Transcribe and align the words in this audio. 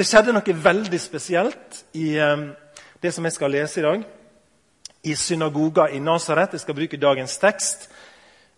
Det 0.00 0.06
skjedde 0.08 0.32
noe 0.32 0.52
veldig 0.64 0.96
spesielt 0.96 1.82
i 2.00 2.14
eh, 2.16 2.42
det 3.04 3.10
som 3.12 3.26
jeg 3.26 3.34
skal 3.34 3.50
lese 3.52 3.82
i 3.82 3.82
dag. 3.84 4.04
I 5.04 5.12
synagoga 5.12 5.90
i 5.92 5.98
Nasaret. 6.00 6.54
Jeg 6.56 6.62
skal 6.62 6.76
bruke 6.78 6.96
dagens 6.96 7.34
tekst. 7.36 7.82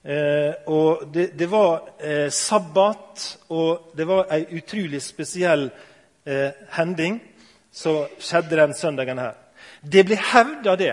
Eh, 0.07 0.53
og 0.71 1.01
det, 1.11 1.33
det 1.35 1.49
var 1.51 1.89
eh, 1.99 2.29
sabbat, 2.31 3.25
og 3.51 3.91
det 3.99 4.07
var 4.07 4.31
ei 4.37 4.45
utrolig 4.55 5.01
spesiell 5.03 5.65
eh, 5.67 6.53
hending 6.77 7.17
som 7.75 8.05
skjedde 8.23 8.61
den 8.61 8.75
søndagen 8.79 9.19
her. 9.19 9.33
Det 9.83 10.05
blir 10.07 10.23
hevda 10.23 10.77
det 10.79 10.93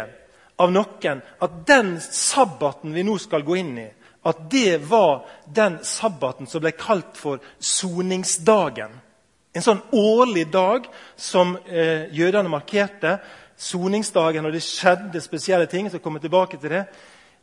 av 0.57 0.73
noen 0.73 1.21
at 1.45 1.59
den 1.69 1.91
sabbaten 2.01 2.97
vi 2.97 3.03
nå 3.05 3.19
skal 3.21 3.45
gå 3.45 3.59
inn 3.61 3.77
i, 3.83 3.85
at 4.25 4.41
det 4.49 4.79
var 4.89 5.29
den 5.45 5.77
sabbaten 5.85 6.49
som 6.49 6.65
ble 6.65 6.73
kalt 6.73 7.21
for 7.21 7.37
soningsdagen. 7.61 8.97
En 9.55 9.65
sånn 9.65 9.81
årlig 9.95 10.45
dag 10.53 10.85
som 11.17 11.55
eh, 11.65 12.09
jødene 12.13 12.51
markerte. 12.51 13.17
Soningsdagen, 13.59 14.45
og 14.45 14.53
det 14.55 14.61
skjedde 14.63 15.19
spesielle 15.19 15.65
ting. 15.67 15.89
så 15.89 15.99
kommer 15.99 16.19
tilbake 16.19 16.57
til 16.57 16.69
Det 16.69 16.85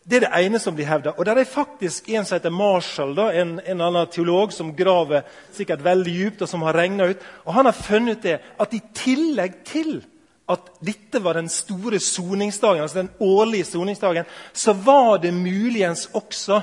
Det 0.08 0.16
er 0.16 0.20
det 0.20 0.46
ene 0.46 0.58
som 0.58 0.74
blir 0.74 0.86
hevda. 0.86 1.12
Og 1.18 1.26
der 1.26 1.36
er 1.36 1.45
faktisk 1.45 2.08
en 2.08 2.24
som 2.24 2.36
heter 2.36 2.50
Marshall, 2.50 3.14
da, 3.14 3.32
en, 3.32 3.60
en 3.66 3.80
annen 3.80 4.06
teolog 4.06 4.52
som 4.52 4.74
graver 4.76 5.22
sikkert 5.52 5.82
veldig 5.82 6.12
djupt, 6.12 6.42
og 6.42 6.48
som 6.48 6.62
har 6.62 6.72
regna 6.78 7.08
ut. 7.10 7.24
Og 7.45 7.54
han 7.54 7.66
har 7.66 7.72
funnet 7.72 8.23
det 8.23 8.38
at 8.59 8.74
i 8.74 8.80
tillegg 8.95 9.64
til 9.64 10.04
at 10.48 10.70
dette 10.80 11.18
var 11.24 11.34
den 11.34 11.48
store 11.48 11.98
soningsdagen, 11.98 12.82
altså 12.82 13.02
den 13.02 13.10
årlige 13.18 13.64
soningsdagen, 13.64 14.24
så 14.52 14.73
var 14.73 15.18
det 15.18 15.34
muligens 15.34 16.06
også 16.14 16.60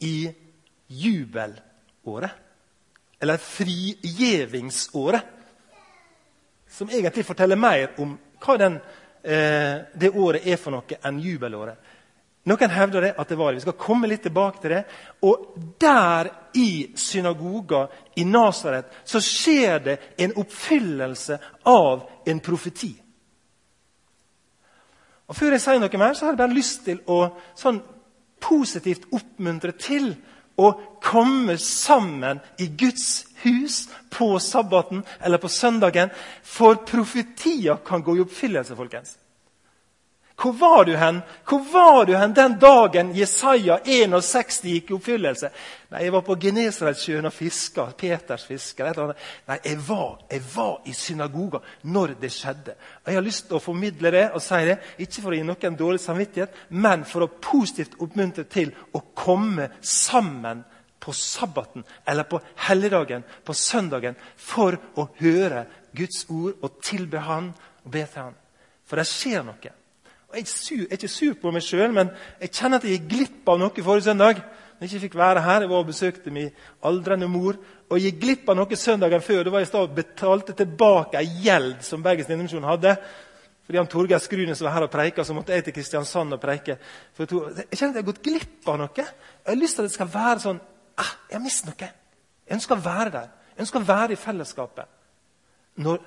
i 0.00 0.30
jubelåret. 0.88 2.47
Eller 3.20 3.36
frigjevingsåret. 3.36 5.22
Som 6.68 6.90
egentlig 6.90 7.26
forteller 7.26 7.56
mer 7.56 7.90
om 7.98 8.18
hva 8.44 8.56
den, 8.58 8.74
eh, 9.22 9.76
det 9.94 10.10
året 10.14 10.46
er 10.46 10.56
for 10.56 10.70
noe, 10.70 10.98
enn 11.02 11.20
jubelåret. 11.20 11.78
Noen 12.48 12.70
hevder 12.70 13.00
det 13.00 13.14
at 13.18 13.28
det 13.28 13.36
var 13.36 13.52
det. 13.52 13.60
Vi 13.60 13.66
skal 13.66 13.76
komme 13.80 14.08
litt 14.08 14.22
tilbake 14.24 14.62
til 14.62 14.70
det. 14.70 14.84
Og 15.26 15.50
der 15.80 16.30
i 16.56 16.92
synagoga 16.96 17.88
i 18.16 18.24
Nasaret 18.24 19.02
så 19.04 19.20
skjer 19.20 19.78
det 19.84 19.96
en 20.18 20.32
oppfyllelse 20.40 21.38
av 21.68 22.06
en 22.26 22.40
profeti. 22.40 22.94
Og 25.28 25.36
Før 25.36 25.52
jeg 25.52 25.60
sier 25.60 25.82
noe 25.82 26.00
mer, 26.00 26.14
så 26.16 26.24
har 26.24 26.32
jeg 26.32 26.40
bare 26.40 26.56
lyst 26.56 26.84
til 26.86 27.02
å 27.04 27.20
sånn 27.58 27.82
positivt 28.40 29.10
oppmuntre 29.12 29.74
til 29.76 30.14
å 30.56 30.70
komme 31.08 31.58
sammen 31.58 32.40
i 32.58 32.66
Guds 32.66 33.26
hus 33.42 33.88
på 34.10 34.38
sabbaten 34.38 35.02
eller 35.20 35.38
på 35.38 35.48
søndagen. 35.48 36.10
For 36.42 36.74
profetier 36.74 37.80
kan 37.86 38.02
gå 38.02 38.16
i 38.16 38.20
oppfyllelse, 38.20 38.76
folkens. 38.76 39.16
Hvor 40.38 40.52
var 40.52 40.84
du 40.84 40.92
hen 40.96 41.22
Hvor 41.48 41.64
var 41.72 42.04
du 42.06 42.12
hen 42.16 42.34
den 42.34 42.58
dagen 42.60 43.08
Jesaja 43.14 43.80
61 43.84 44.60
gikk 44.62 44.90
i 44.90 44.94
oppfyllelse? 44.94 45.50
Nei, 45.90 46.02
Jeg 46.04 46.12
var 46.12 46.22
på 46.22 46.36
Genesaretsjøen 46.36 47.26
og 47.26 47.32
fiska. 47.32 47.88
Peters 47.98 48.44
fisker. 48.46 48.92
Nei, 49.48 49.58
jeg 49.64 49.80
var, 49.88 50.20
jeg 50.30 50.42
var, 50.54 50.78
i 50.86 50.92
synagoga 50.92 51.58
når 51.82 52.14
det 52.20 52.30
skjedde. 52.32 52.76
Og 53.02 53.10
Jeg 53.10 53.18
har 53.18 53.26
lyst 53.26 53.46
til 53.48 53.56
å 53.56 53.64
formidle 53.64 54.12
det 54.14 54.30
og 54.30 54.42
si 54.44 54.62
det, 54.68 54.78
ikke 54.98 55.22
for 55.22 55.32
å 55.32 55.40
gi 55.40 55.48
noen 55.48 55.78
dårlig 55.80 56.00
samvittighet, 56.04 56.64
men 56.68 57.04
for 57.04 57.24
å 57.24 57.32
positivt 57.42 57.98
oppmuntre 57.98 58.44
til 58.44 58.74
å 58.92 59.02
komme 59.16 59.72
sammen 59.80 60.62
på 61.00 61.12
sabbaten 61.14 61.84
eller 62.06 62.26
på 62.28 62.40
helligdagen, 62.68 63.24
på 63.44 63.54
søndagen, 63.54 64.16
for 64.36 64.78
å 64.98 65.08
høre 65.20 65.64
Guds 65.96 66.26
ord 66.28 66.58
og 66.62 66.80
tilbe 66.84 67.22
Han 67.24 67.52
og 67.84 67.90
be 67.90 68.04
til 68.06 68.28
Han. 68.28 68.38
For 68.88 69.00
det 69.00 69.06
skjer 69.08 69.44
noe. 69.46 69.74
Og 70.28 70.36
jeg, 70.36 70.48
sur, 70.48 70.84
er 70.84 70.96
ikke 70.98 71.08
sur 71.08 71.36
på 71.40 71.52
meg 71.52 71.64
sjøl, 71.64 71.92
men 71.96 72.10
jeg 72.40 72.52
kjenner 72.52 72.80
at 72.80 72.84
jeg 72.84 72.98
gikk 72.98 73.10
glipp 73.12 73.48
av 73.48 73.60
noe 73.62 73.84
forrige 73.84 74.10
søndag. 74.10 74.42
Når 74.78 74.84
jeg 74.84 74.92
ikke 74.92 75.04
fikk 75.06 75.16
være 75.18 75.42
her, 75.42 75.60
Jeg 75.60 75.70
var 75.70 75.78
og 75.78 75.86
besøkte 75.86 76.30
min 76.30 76.50
aldrende 76.84 77.28
mor. 77.28 77.56
Og 77.88 77.96
jeg 77.96 78.12
gikk 78.12 78.20
glipp 78.20 78.50
av 78.50 78.56
noe 78.56 78.76
søndagen 78.76 79.22
før. 79.24 79.44
Da 79.44 79.50
var 79.50 79.64
jeg 79.64 79.72
i 79.72 79.76
og 79.76 79.94
betalte 79.96 80.52
tilbake 80.52 81.18
ei 81.18 81.30
gjeld 81.42 81.82
som 81.82 82.02
Bergens 82.02 82.28
Indremisjon 82.28 82.64
hadde. 82.68 82.96
Fordi 83.66 83.78
han 83.78 83.86
Torgeir 83.86 84.18
Skrunes 84.18 84.62
var 84.62 84.72
her 84.72 84.86
og 84.86 84.90
preika, 84.90 85.24
så 85.24 85.34
måtte 85.34 85.52
jeg 85.52 85.64
til 85.64 85.74
Kristiansand 85.76 86.32
og 86.32 86.40
preike. 86.40 86.78
jeg 87.18 87.28
kjenner 87.28 87.66
at 87.66 87.80
jeg 87.80 87.92
har 87.94 88.02
gått 88.02 88.22
glipp 88.22 88.68
av 88.68 88.78
noe. 88.78 88.90
Jeg 88.96 89.44
har 89.44 89.56
lyst 89.56 89.76
til 89.76 89.82
at 89.82 89.88
det 89.88 89.94
skal 89.94 90.08
være 90.14 90.40
sånn 90.40 90.60
ah, 90.98 91.14
Jeg 91.30 91.38
har 91.38 91.44
mistet 91.44 91.70
noe. 91.70 91.90
Jeg 92.48 92.56
ønsker 92.58 92.76
å 92.76 92.84
være 92.84 93.14
der. 93.14 93.32
Jeg 93.54 93.64
ønsker 93.66 93.80
å 93.80 93.88
være 93.88 94.14
i 94.14 94.20
fellesskapet. 94.20 94.86
Når 95.78 95.98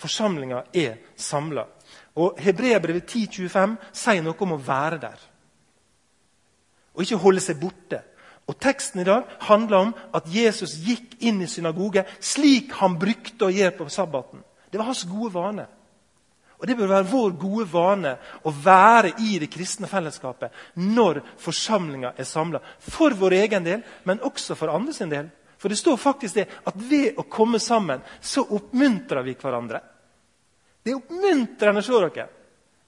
forsamlinga 0.00 0.62
er 0.74 1.00
samla. 1.16 1.66
Og 2.20 2.38
Hebreabrevet 2.40 3.10
10,25 3.14 3.76
sier 3.92 4.22
noe 4.24 4.46
om 4.46 4.56
å 4.56 4.62
være 4.66 5.00
der. 5.02 5.26
Og 6.94 7.04
ikke 7.04 7.20
holde 7.22 7.42
seg 7.44 7.60
borte. 7.60 8.02
Og 8.50 8.56
Teksten 8.58 9.02
i 9.02 9.06
dag 9.06 9.28
handler 9.46 9.76
om 9.84 9.92
at 10.16 10.26
Jesus 10.26 10.74
gikk 10.82 11.20
inn 11.22 11.42
i 11.44 11.50
synagoge 11.50 12.02
slik 12.18 12.72
han 12.80 12.96
brukte 12.98 13.46
å 13.46 13.52
gjøre 13.54 13.76
på 13.78 13.90
sabbaten. 13.92 14.42
Det 14.70 14.78
var 14.78 14.90
hans 14.90 15.04
gode 15.06 15.34
vane. 15.34 15.66
Og 16.60 16.66
Det 16.66 16.76
bør 16.76 16.90
være 16.90 17.08
vår 17.08 17.30
gode 17.40 17.66
vane 17.72 18.14
å 18.44 18.52
være 18.52 19.14
i 19.24 19.38
det 19.40 19.48
kristne 19.52 19.88
fellesskapet 19.88 20.52
når 20.76 21.22
forsamlinga 21.40 22.12
er 22.20 22.28
samla. 22.28 22.60
For 22.84 23.16
vår 23.16 23.38
egen 23.38 23.64
del, 23.64 23.84
men 24.04 24.20
også 24.28 24.56
for 24.58 24.72
andre 24.72 24.92
sin 24.92 25.12
del. 25.12 25.30
For 25.60 25.72
det 25.72 25.78
står 25.80 25.96
faktisk 26.00 26.36
det 26.36 26.46
at 26.68 26.76
ved 26.76 27.16
å 27.20 27.24
komme 27.28 27.60
sammen 27.60 28.04
så 28.20 28.44
oppmuntrer 28.44 29.24
vi 29.24 29.34
hverandre. 29.40 29.80
Det 30.84 30.92
er 30.92 31.00
oppmuntrende 31.00 31.82
ser 31.84 32.06
dere. 32.08 32.28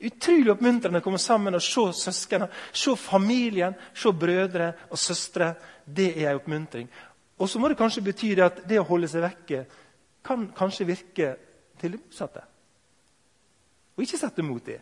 Utrolig 0.03 0.53
oppmuntrende 0.53 1.01
å 1.01 1.05
komme 1.05 1.21
sammen 1.23 1.57
og 1.57 1.65
se 1.65 1.85
søskene, 1.97 2.49
se 2.73 2.97
familien, 2.99 3.77
se 3.95 4.13
brødre 4.13 4.73
og 4.91 5.01
søstre. 5.01 5.55
Det 5.85 6.11
er 6.17 6.33
en 6.33 6.41
oppmuntring. 6.41 6.89
Og 7.41 7.49
så 7.49 7.61
må 7.61 7.73
det 7.73 7.81
kanskje 7.81 8.05
bety 8.05 8.35
at 8.43 8.65
det 8.69 8.81
å 8.81 8.89
holde 8.89 9.09
seg 9.09 9.25
vekke 9.25 9.65
kan 10.25 10.51
kanskje 10.57 10.89
virke 10.93 11.35
til 11.81 11.97
det 11.97 12.01
motsatte. 12.01 12.45
Og 13.97 14.05
ikke 14.05 14.21
sette 14.21 14.45
mot 14.45 14.65
det. 14.65 14.81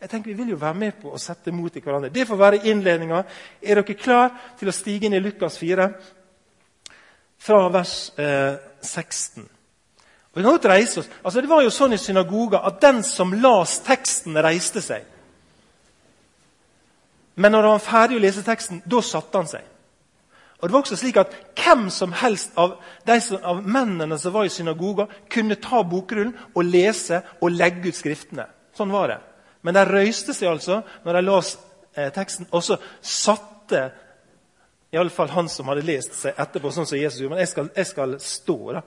Jeg 0.00 0.10
tenker 0.10 0.30
Vi 0.30 0.36
vil 0.36 0.52
jo 0.52 0.60
være 0.60 0.76
med 0.76 0.98
på 1.00 1.14
å 1.14 1.18
sette 1.18 1.52
mot 1.52 1.76
i 1.76 1.80
hverandre. 1.80 2.12
Det 2.12 2.26
får 2.28 2.36
være 2.36 2.62
innledninga. 2.68 3.22
Er 3.62 3.80
dere 3.80 3.96
klar 3.96 4.34
til 4.58 4.68
å 4.68 4.74
stige 4.74 5.08
inn 5.08 5.16
i 5.16 5.22
Lukas 5.22 5.58
4, 5.58 5.88
fra 7.44 7.60
vers 7.72 7.94
eh, 8.18 8.58
16? 8.82 9.48
Og 10.34 10.40
vi 10.40 10.42
kan 10.42 10.50
godt 10.50 10.66
reise 10.66 11.00
oss. 11.00 11.10
Altså, 11.22 11.40
det 11.40 11.48
var 11.48 11.62
jo 11.62 11.70
sånn 11.70 11.94
i 11.94 12.00
synagoga 12.02 12.64
at 12.66 12.80
den 12.82 13.04
som 13.06 13.32
las 13.38 13.78
teksten, 13.86 14.36
reiste 14.42 14.82
seg. 14.82 15.04
Men 17.34 17.54
når 17.54 17.68
han 17.68 17.76
var 17.76 17.84
ferdig 17.86 18.18
å 18.18 18.22
lese 18.22 18.42
teksten, 18.46 18.82
da 18.86 19.00
satte 19.02 19.38
han 19.38 19.50
seg. 19.50 19.62
Og 20.64 20.70
det 20.70 20.72
var 20.72 20.80
også 20.80 20.96
slik 20.96 21.18
at 21.20 21.34
Hvem 21.60 21.90
som 21.92 22.14
helst 22.16 22.54
av, 22.56 22.78
som, 23.20 23.42
av 23.44 23.58
mennene 23.68 24.16
som 24.18 24.32
var 24.32 24.48
i 24.48 24.52
synagoga, 24.52 25.04
kunne 25.28 25.60
ta 25.60 25.82
bokrullen 25.84 26.32
og 26.54 26.64
lese 26.64 27.20
og 27.44 27.52
legge 27.52 27.92
ut 27.92 27.98
skriftene. 27.98 28.46
Sånn 28.72 28.92
var 28.94 29.12
det. 29.12 29.18
Men 29.60 29.76
de 29.76 29.84
røyste 29.84 30.32
seg 30.32 30.48
altså 30.48 30.80
når 31.04 31.18
de 31.18 31.22
las 31.26 31.50
eh, 31.92 32.08
teksten, 32.16 32.48
og 32.48 32.64
så 32.64 32.78
satte 33.00 33.84
iallfall 34.94 35.34
han 35.34 35.52
som 35.52 35.68
hadde 35.68 35.84
lest 35.84 36.16
seg 36.16 36.40
etterpå, 36.40 36.72
sånn 36.72 36.88
som 36.88 36.98
Jesus 36.98 37.20
gjorde. 37.20 37.34
Men 37.36 37.44
jeg 37.44 37.52
skal, 37.52 37.70
jeg 37.76 37.90
skal 37.90 38.16
stå. 38.24 38.58
da 38.72 38.82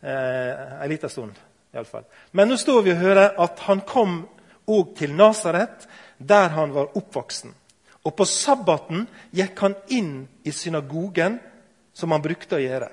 eh, 0.00 0.82
en 0.82 0.88
liten 0.88 1.10
stund. 1.10 1.32
I 1.72 1.76
alle 1.76 1.92
fall. 1.92 2.04
Men 2.32 2.48
nå 2.48 2.56
står 2.56 2.82
vi 2.82 2.94
og 2.94 3.02
hører 3.02 3.34
at 3.44 3.58
han 3.68 3.84
kom 3.84 4.22
òg 4.68 4.94
til 4.96 5.12
Nasaret, 5.16 5.84
der 6.18 6.48
han 6.56 6.72
var 6.72 6.96
oppvoksen. 6.96 7.52
Og 8.08 8.14
på 8.16 8.24
sabbaten 8.24 9.04
gikk 9.36 9.60
han 9.60 9.76
inn 9.92 10.12
i 10.48 10.52
synagogen, 10.54 11.36
som 11.92 12.14
han 12.14 12.24
brukte 12.24 12.56
å 12.56 12.62
gjøre. 12.62 12.88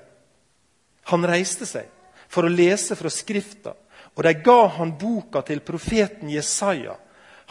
Han 1.08 1.24
reiste 1.24 1.64
seg 1.68 1.88
for 2.28 2.44
å 2.44 2.52
lese 2.52 2.98
fra 2.98 3.10
Skrifta, 3.12 3.72
og 4.16 4.24
de 4.26 4.32
ga 4.44 4.60
han 4.76 4.96
boka 4.98 5.40
til 5.46 5.62
profeten 5.64 6.28
Jesaja. 6.32 6.96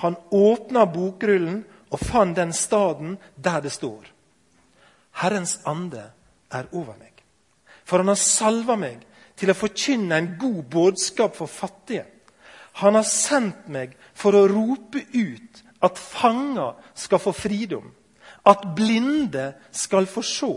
Han 0.03 0.17
åpna 0.35 0.85
bokrullen 0.91 1.63
og 1.89 2.01
fant 2.03 2.35
den 2.37 2.51
staden 2.53 3.15
der 3.35 3.63
det 3.63 3.71
står. 3.73 4.03
Herrens 5.21 5.57
ande 5.65 6.09
er 6.51 6.67
over 6.73 6.97
meg, 6.99 7.13
for 7.87 8.03
han 8.03 8.11
har 8.11 8.19
salva 8.19 8.75
meg 8.77 9.05
til 9.39 9.51
å 9.51 9.57
forkynne 9.57 10.17
en 10.17 10.33
god 10.39 10.65
budskap 10.73 11.37
for 11.39 11.47
fattige. 11.47 12.03
Han 12.83 12.97
har 12.99 13.07
sendt 13.07 13.69
meg 13.71 13.95
for 14.13 14.35
å 14.35 14.47
rope 14.51 14.99
ut 15.15 15.54
at 15.83 15.99
fanger 15.99 16.75
skal 16.93 17.19
få 17.19 17.33
fridom, 17.35 17.91
at 18.45 18.63
blinde 18.75 19.53
skal 19.71 20.07
få 20.07 20.23
se, 20.25 20.53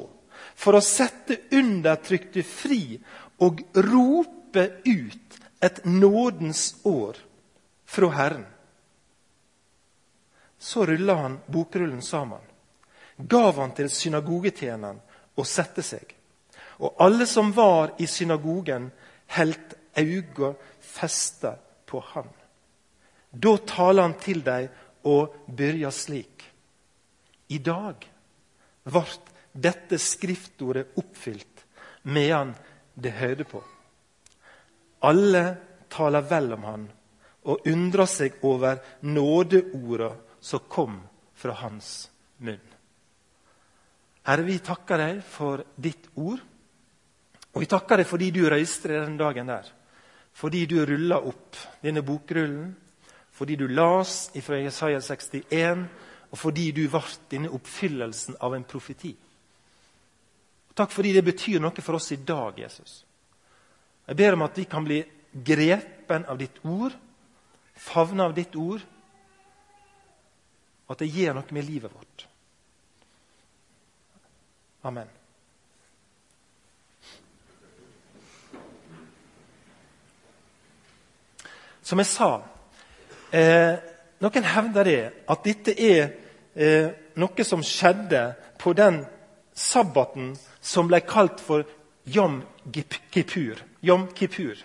for 0.59 0.75
å 0.75 0.83
sette 0.83 1.39
undertrykte 1.55 2.43
fri 2.47 2.99
og 3.45 3.63
rope 3.87 4.65
ut 4.87 5.39
et 5.63 5.85
nådens 5.85 6.77
år 6.85 7.19
fra 7.87 8.11
Herren. 8.15 8.47
Så 10.59 10.87
rulla 10.87 11.15
han 11.15 11.39
bokrullen 11.47 12.03
sammen, 12.03 12.43
gav 13.17 13.59
han 13.59 13.75
til 13.75 13.91
synagogetjeneren 13.91 14.99
og 15.39 15.47
sette 15.47 15.85
seg. 15.87 16.15
Og 16.83 16.99
alle 17.03 17.27
som 17.27 17.53
var 17.55 17.95
i 17.99 18.07
synagogen, 18.07 18.91
heldt 19.35 19.75
auga 19.99 20.55
festa 20.81 21.55
på 21.87 22.03
han. 22.15 22.29
Da 23.31 23.57
taler 23.67 24.03
han 24.03 24.15
til 24.19 24.43
dem 24.43 24.69
og 25.07 25.35
begynner 25.47 25.95
slik. 25.95 26.45
I 27.49 27.59
dag 27.59 28.05
ble 28.89 29.05
dette 29.53 29.99
skriftordet 30.01 30.99
oppfylt 31.01 31.65
medan 32.09 32.55
det 32.95 33.15
hørte 33.19 33.45
på. 33.49 33.63
Alle 35.07 35.45
taler 35.89 36.27
vel 36.27 36.53
om 36.57 36.65
han 36.67 36.89
og 37.49 37.69
undrer 37.71 38.11
seg 38.11 38.43
over 38.45 38.81
nådeorda 39.07 40.11
som 40.41 40.67
kom 40.69 40.99
fra 41.39 41.55
hans 41.63 42.09
munn. 42.45 42.65
Herre, 44.29 44.45
vi 44.45 44.59
takker 44.61 45.01
deg 45.01 45.21
for 45.25 45.63
ditt 45.77 46.11
ord. 46.21 46.41
Og 47.55 47.63
vi 47.63 47.69
takker 47.71 48.03
deg 48.03 48.09
fordi 48.11 48.29
du 48.35 48.43
røyste 48.45 48.91
deg 48.91 49.07
den 49.07 49.17
dagen 49.21 49.49
der. 49.49 49.71
Fordi 50.37 50.67
du 50.69 50.83
rulla 50.85 51.23
opp 51.25 51.57
denne 51.83 52.05
bokrullen. 52.05 52.75
Fordi 53.39 53.57
du 53.57 53.69
las 53.69 54.31
fra 54.43 54.59
Jesaja 54.59 55.01
61, 55.01 55.87
og 56.31 56.39
fordi 56.39 56.71
du 56.75 56.83
ble 56.91 57.03
denne 57.31 57.51
oppfyllelsen 57.55 58.37
av 58.43 58.57
en 58.57 58.65
profeti. 58.67 59.13
Takk 60.75 60.91
fordi 60.91 61.13
det 61.15 61.23
betyr 61.27 61.63
noe 61.63 61.83
for 61.83 61.99
oss 61.99 62.11
i 62.15 62.19
dag, 62.19 62.59
Jesus. 62.59 63.05
Jeg 64.09 64.19
ber 64.19 64.35
om 64.35 64.43
at 64.43 64.59
vi 64.59 64.65
kan 64.67 64.85
bli 64.87 64.99
grepen 65.33 66.27
av 66.27 66.39
ditt 66.41 66.59
ord, 66.67 66.95
favne 67.79 68.27
av 68.27 68.35
ditt 68.35 68.57
ord, 68.59 68.83
og 70.89 70.97
at 70.97 71.05
det 71.05 71.11
gjør 71.13 71.39
noe 71.39 71.55
med 71.55 71.67
livet 71.69 71.95
vårt. 71.95 72.27
Amen. 74.89 75.11
Som 81.83 82.03
jeg 82.03 82.11
sa 82.11 82.33
eh, 83.31 83.75
Noen 84.19 84.45
hevder 84.45 84.85
det 84.85 85.03
at 85.31 85.45
dette 85.47 85.75
er 85.79 86.09
eh, 86.59 86.89
noe 87.19 87.45
som 87.47 87.63
skjedde 87.63 88.23
på 88.59 88.73
den 88.75 89.05
sabbaten 89.55 90.33
som 90.61 90.89
ble 90.91 91.01
kalt 91.07 91.43
for 91.43 91.63
Yom 92.11 92.41
Kippur. 92.73 93.63
Yom 93.81 94.09
Kippur. 94.15 94.59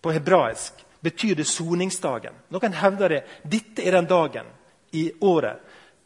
På 0.00 0.12
hebraisk 0.14 0.84
betyr 1.00 1.34
det 1.34 1.44
soningsdagen. 1.44 2.34
Noen 2.54 2.72
hevder 2.72 3.08
det. 3.08 3.22
Dette 3.42 3.82
er 3.82 3.98
den 3.98 4.10
dagen 4.10 4.46
i 4.90 5.10
året 5.20 5.58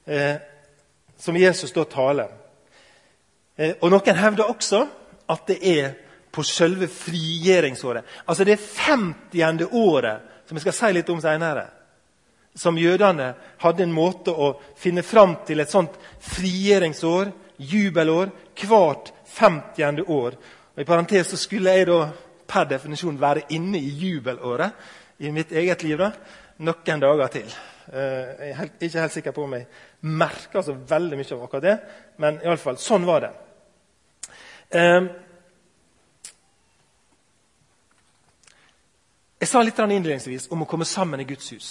eh, 0.05 0.37
som 1.17 1.37
Jesus 1.37 1.73
da 1.73 1.85
taler. 1.85 2.33
Eh, 3.57 3.77
og 3.81 3.93
Noen 3.93 4.17
hevder 4.17 4.49
også 4.49 4.87
at 5.33 5.47
det 5.49 5.59
er 5.61 5.93
på 6.33 6.43
selve 6.43 6.89
frigjøringsåret. 6.89 8.05
Altså 8.27 8.45
det 8.45 8.61
50. 8.61 9.69
året, 9.73 10.21
som 10.53 10.59
jeg 10.59 10.67
skal 10.67 10.75
si 10.77 10.93
litt 10.93 11.09
om 11.09 11.21
senere. 11.23 11.65
Som 12.55 12.77
jødene 12.77 13.31
hadde 13.63 13.87
en 13.87 13.95
måte 13.95 14.35
å 14.37 14.51
finne 14.77 15.01
fram 15.01 15.39
til 15.49 15.63
et 15.63 15.73
sånt 15.73 15.95
frigjøringsår, 16.21 17.31
jubelår, 17.57 18.29
hvert 18.61 19.13
50. 19.33 20.03
år. 20.13 20.37
Og 20.75 20.83
I 20.83 20.89
parentes 20.89 21.33
så 21.33 21.41
skulle 21.41 21.73
jeg 21.73 21.89
da 21.89 22.03
per 22.53 22.69
definisjon 22.69 23.17
være 23.21 23.47
inne 23.57 23.81
i 23.81 23.95
jubelåret 23.97 25.25
i 25.25 25.33
mitt 25.33 25.55
eget 25.57 25.87
liv 25.87 25.97
da, 26.03 26.11
noen 26.69 27.07
dager 27.07 27.33
til. 27.33 27.49
Eh, 27.89 28.51
jeg 28.51 28.53
er 28.53 28.71
ikke 28.77 29.07
helt 29.07 29.17
sikker 29.17 29.37
på 29.37 29.47
om 29.47 29.57
jeg 29.57 29.69
merker 30.13 30.67
så 30.67 30.77
veldig 30.77 31.17
mye 31.17 31.33
av 31.33 31.47
akkurat 31.47 31.65
det, 31.65 31.77
men 32.21 32.43
i 32.43 32.51
alle 32.51 32.61
fall, 32.61 32.77
sånn 32.77 33.09
var 33.09 33.25
det. 33.25 33.33
Jeg 39.43 39.51
sa 39.51 39.59
litt 39.63 39.79
innledningsvis 39.83 40.45
om 40.55 40.63
å 40.63 40.69
komme 40.71 40.87
sammen 40.87 41.21
i 41.21 41.27
Guds 41.27 41.49
hus. 41.51 41.69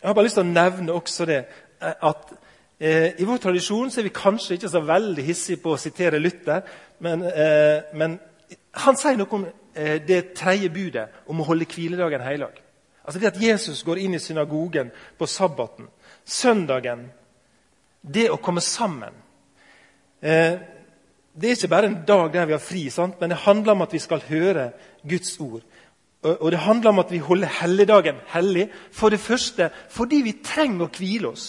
Jeg 0.00 0.08
har 0.08 0.14
bare 0.16 0.26
lyst 0.26 0.40
til 0.40 0.42
å 0.42 0.50
nevne 0.50 0.94
også 0.96 1.26
det 1.28 1.38
eh, 1.38 1.92
at 2.08 2.32
eh, 2.80 3.12
I 3.22 3.26
vår 3.28 3.38
tradisjon 3.44 3.92
er 3.94 4.06
vi 4.08 4.14
kanskje 4.14 4.56
ikke 4.56 4.70
så 4.72 4.82
veldig 4.82 5.24
hissige 5.24 5.62
på 5.62 5.76
å 5.76 5.78
sitere 5.78 6.18
Luther, 6.18 6.66
men, 7.06 7.22
eh, 7.30 7.94
men 7.94 8.18
han 8.82 8.98
sier 8.98 9.20
noe 9.20 9.38
om 9.38 9.46
eh, 9.46 10.00
det 10.02 10.32
tredje 10.34 10.72
budet 10.74 11.22
om 11.30 11.40
å 11.40 11.46
holde 11.46 11.68
hviledagen 11.70 12.26
heilag. 12.26 12.58
Altså 13.06 13.22
det 13.22 13.30
at 13.30 13.40
Jesus 13.40 13.84
går 13.86 14.02
inn 14.02 14.18
i 14.18 14.22
synagogen 14.22 14.90
på 15.18 15.30
sabbaten, 15.30 15.86
søndagen 16.24 17.06
Det 18.06 18.28
å 18.30 18.36
komme 18.38 18.62
sammen. 18.62 19.14
Eh, 20.22 20.58
det 21.34 21.48
er 21.48 21.56
ikke 21.56 21.68
bare 21.68 21.86
en 21.86 22.02
dag 22.06 22.32
der 22.32 22.46
vi 22.46 22.54
har 22.54 22.62
fri, 22.62 22.84
sant? 22.90 23.20
men 23.20 23.30
det 23.30 23.44
handler 23.46 23.72
om 23.72 23.82
at 23.82 23.92
vi 23.92 23.98
skal 23.98 24.22
høre 24.28 24.70
Guds 25.02 25.34
ord. 25.40 25.62
Og 26.26 26.50
det 26.50 26.58
handler 26.64 26.90
om 26.90 26.98
at 27.02 27.12
vi 27.12 27.22
holder 27.22 27.52
helligdagen 27.60 28.18
hellig. 28.32 28.66
For 28.92 29.12
det 29.12 29.20
første 29.22 29.70
fordi 29.92 30.22
vi 30.26 30.38
trenger 30.44 30.86
å 30.86 30.92
hvile 30.92 31.30
oss. 31.30 31.46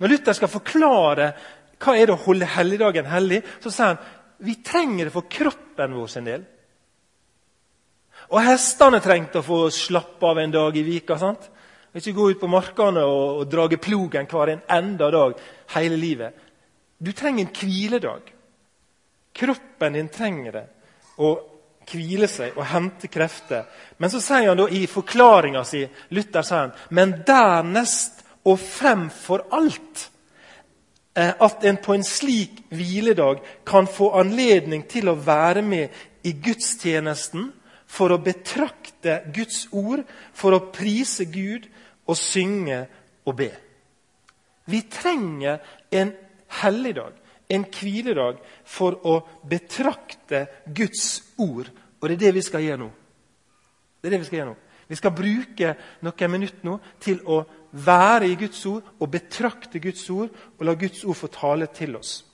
Når 0.00 0.14
Luther 0.14 0.36
skal 0.36 0.48
forklare 0.48 1.32
hva 1.80 1.96
er 1.96 2.08
det 2.08 2.14
å 2.14 2.24
holde 2.24 2.48
helligdagen 2.48 3.08
hellig, 3.08 3.42
så 3.60 3.72
sier 3.72 3.92
han 3.92 4.00
vi 4.44 4.56
trenger 4.64 5.08
det 5.08 5.12
for 5.12 5.28
kroppen 5.28 5.96
vår 5.96 6.08
sin 6.08 6.28
del. 6.28 6.44
Og 8.30 8.40
hestene 8.44 9.00
trengte 9.04 9.40
å 9.40 9.44
få 9.44 9.58
slappe 9.74 10.28
av 10.28 10.38
en 10.40 10.52
dag 10.54 10.76
i 10.76 10.84
vika. 10.86 11.18
sant? 11.18 11.50
Ikke 11.92 12.14
gå 12.16 12.30
ut 12.30 12.40
på 12.40 12.48
markene 12.48 13.02
og, 13.04 13.40
og 13.42 13.48
drage 13.50 13.80
plogen 13.82 14.28
hver 14.30 14.54
en 14.54 14.62
enda 14.70 15.10
dag 15.10 15.34
hele 15.74 15.96
livet. 16.00 16.36
Du 17.00 17.12
trenger 17.12 17.46
en 17.46 17.54
hviledag. 17.56 18.32
Kroppen 19.34 19.96
din 19.96 20.08
trenger 20.12 20.52
det. 20.52 20.66
Å 21.18 21.30
hvile 21.90 22.28
seg 22.30 22.56
og 22.58 22.66
hente 22.70 23.10
krefter. 23.12 23.66
Men 23.98 24.12
så 24.12 24.22
sier 24.22 24.50
han 24.50 24.60
da 24.60 24.68
i 24.70 24.86
forklaringa 24.90 25.64
si 25.68 25.82
Luther 26.14 26.46
sier 26.46 26.66
han, 26.66 26.74
men 26.96 27.18
dernest 27.26 28.24
og 28.48 28.58
fremfor 28.62 29.44
alt 29.52 30.06
eh, 31.14 31.34
at 31.34 31.64
en 31.68 31.80
på 31.82 31.94
en 31.94 32.06
slik 32.06 32.62
hviledag 32.72 33.42
kan 33.68 33.88
få 33.90 34.12
anledning 34.20 34.86
til 34.88 35.10
å 35.12 35.18
være 35.18 35.62
med 35.66 36.00
i 36.26 36.32
gudstjenesten 36.32 37.50
for 37.90 38.14
å 38.14 38.20
betrakte 38.22 39.20
Guds 39.34 39.66
ord, 39.74 40.04
for 40.32 40.54
å 40.54 40.66
prise 40.72 41.26
Gud 41.30 41.66
og 42.06 42.18
synge 42.18 42.84
og 43.26 43.36
be. 43.40 43.50
Vi 44.70 44.82
trenger 44.92 45.58
en 45.90 46.12
helligdag, 46.60 47.16
en 47.50 47.66
hviledag, 47.74 48.38
for 48.64 49.00
å 49.06 49.16
betrakte 49.50 50.46
Guds 50.66 51.34
ord. 51.38 51.70
Og 52.00 52.08
det 52.08 52.16
er 52.16 52.26
det 52.26 52.34
vi 52.34 52.42
skal 52.42 52.64
gjøre 52.64 52.82
nå. 52.82 52.90
Det 54.00 54.08
er 54.08 54.16
det 54.16 54.20
Vi 54.20 54.28
skal 54.30 54.38
gjøre 54.38 54.50
nå. 54.50 54.56
Vi 54.90 54.96
skal 54.98 55.14
bruke 55.14 55.74
noen 56.02 56.30
minutter 56.32 56.66
nå 56.66 56.80
til 56.98 57.20
å 57.30 57.44
være 57.70 58.26
i 58.26 58.34
Guds 58.34 58.64
ord 58.66 58.96
og 58.98 59.10
betrakte 59.12 59.78
Guds 59.78 60.02
ord 60.10 60.32
og 60.58 60.64
la 60.66 60.74
Guds 60.74 61.04
ord 61.04 61.16
få 61.16 61.30
tale 61.30 61.68
til 61.70 61.94
oss. 61.96 62.24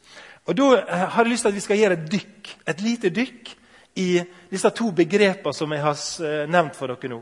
Og 0.47 0.57
Da 0.57 0.69
eh, 0.79 1.07
har 1.13 1.25
jeg 1.25 1.33
lyst 1.33 1.45
til 1.45 1.53
at 1.53 1.59
vi 1.59 1.65
skal 1.65 1.79
gjøre 1.79 1.99
et 1.99 2.11
dykk, 2.13 2.53
et 2.69 2.81
lite 2.81 3.11
dykk 3.11 3.51
i 3.97 4.09
disse 4.51 4.71
to 4.71 4.91
begrepene 4.95 5.55
som 5.55 5.73
jeg 5.73 5.83
har 5.83 5.99
eh, 6.25 6.47
nevnt 6.49 6.79
for 6.79 6.95
dere 6.95 7.13
nå. 7.13 7.21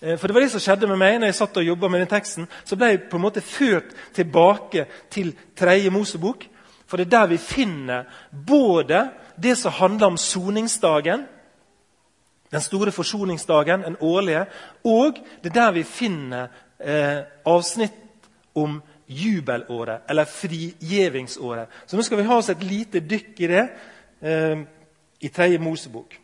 Eh, 0.00 0.16
for 0.16 0.28
det 0.28 0.34
var 0.36 0.46
det 0.46 0.50
som 0.54 0.64
skjedde 0.64 0.88
med 0.88 1.00
meg 1.02 1.18
når 1.18 1.32
jeg 1.32 1.38
satt 1.42 1.60
og 1.60 1.68
jobba 1.68 1.90
med 1.92 2.04
den 2.04 2.12
teksten. 2.14 2.48
Så 2.64 2.78
ble 2.78 2.92
jeg 2.92 3.04
på 3.10 3.18
en 3.18 3.26
måte 3.26 3.44
ført 3.44 3.92
tilbake 4.16 4.86
til 5.12 5.34
tredje 5.56 5.92
Mosebok. 5.92 6.46
For 6.86 6.96
det 6.96 7.08
er 7.08 7.14
der 7.18 7.32
vi 7.34 7.42
finner 7.42 8.06
både 8.30 9.02
det 9.42 9.56
som 9.58 9.72
handler 9.72 10.06
om 10.06 10.16
soningsdagen, 10.16 11.26
den 12.50 12.60
store 12.60 12.92
forsoningsdagen, 12.92 13.82
den 13.82 13.96
årlige, 14.00 14.46
og 14.84 15.18
det 15.42 15.50
er 15.50 15.54
der 15.54 15.72
vi 15.72 15.82
finner 15.82 16.48
eh, 16.80 17.24
avsnitt 17.44 17.92
om 18.54 18.82
jubelåret, 19.08 20.00
eller 20.08 20.24
frigjevingsåret. 20.24 21.68
Så 21.86 21.96
nå 21.96 22.02
skal 22.02 22.18
vi 22.18 22.28
ha 22.28 22.38
oss 22.38 22.50
et 22.50 22.62
lite 22.62 23.00
dykk 23.00 23.40
i 23.40 23.50
det 23.50 23.64
eh, 24.22 24.62
i 25.20 25.28
tredje 25.28 25.58
Mosebok. 25.58 26.18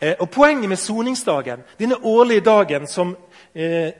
Eh, 0.00 0.14
og 0.18 0.30
Poenget 0.30 0.68
med 0.68 0.76
soningsdagen, 0.76 1.62
denne 1.78 2.00
årlige 2.02 2.40
dagen 2.40 2.86
som 2.86 3.16
eh, 3.54 3.92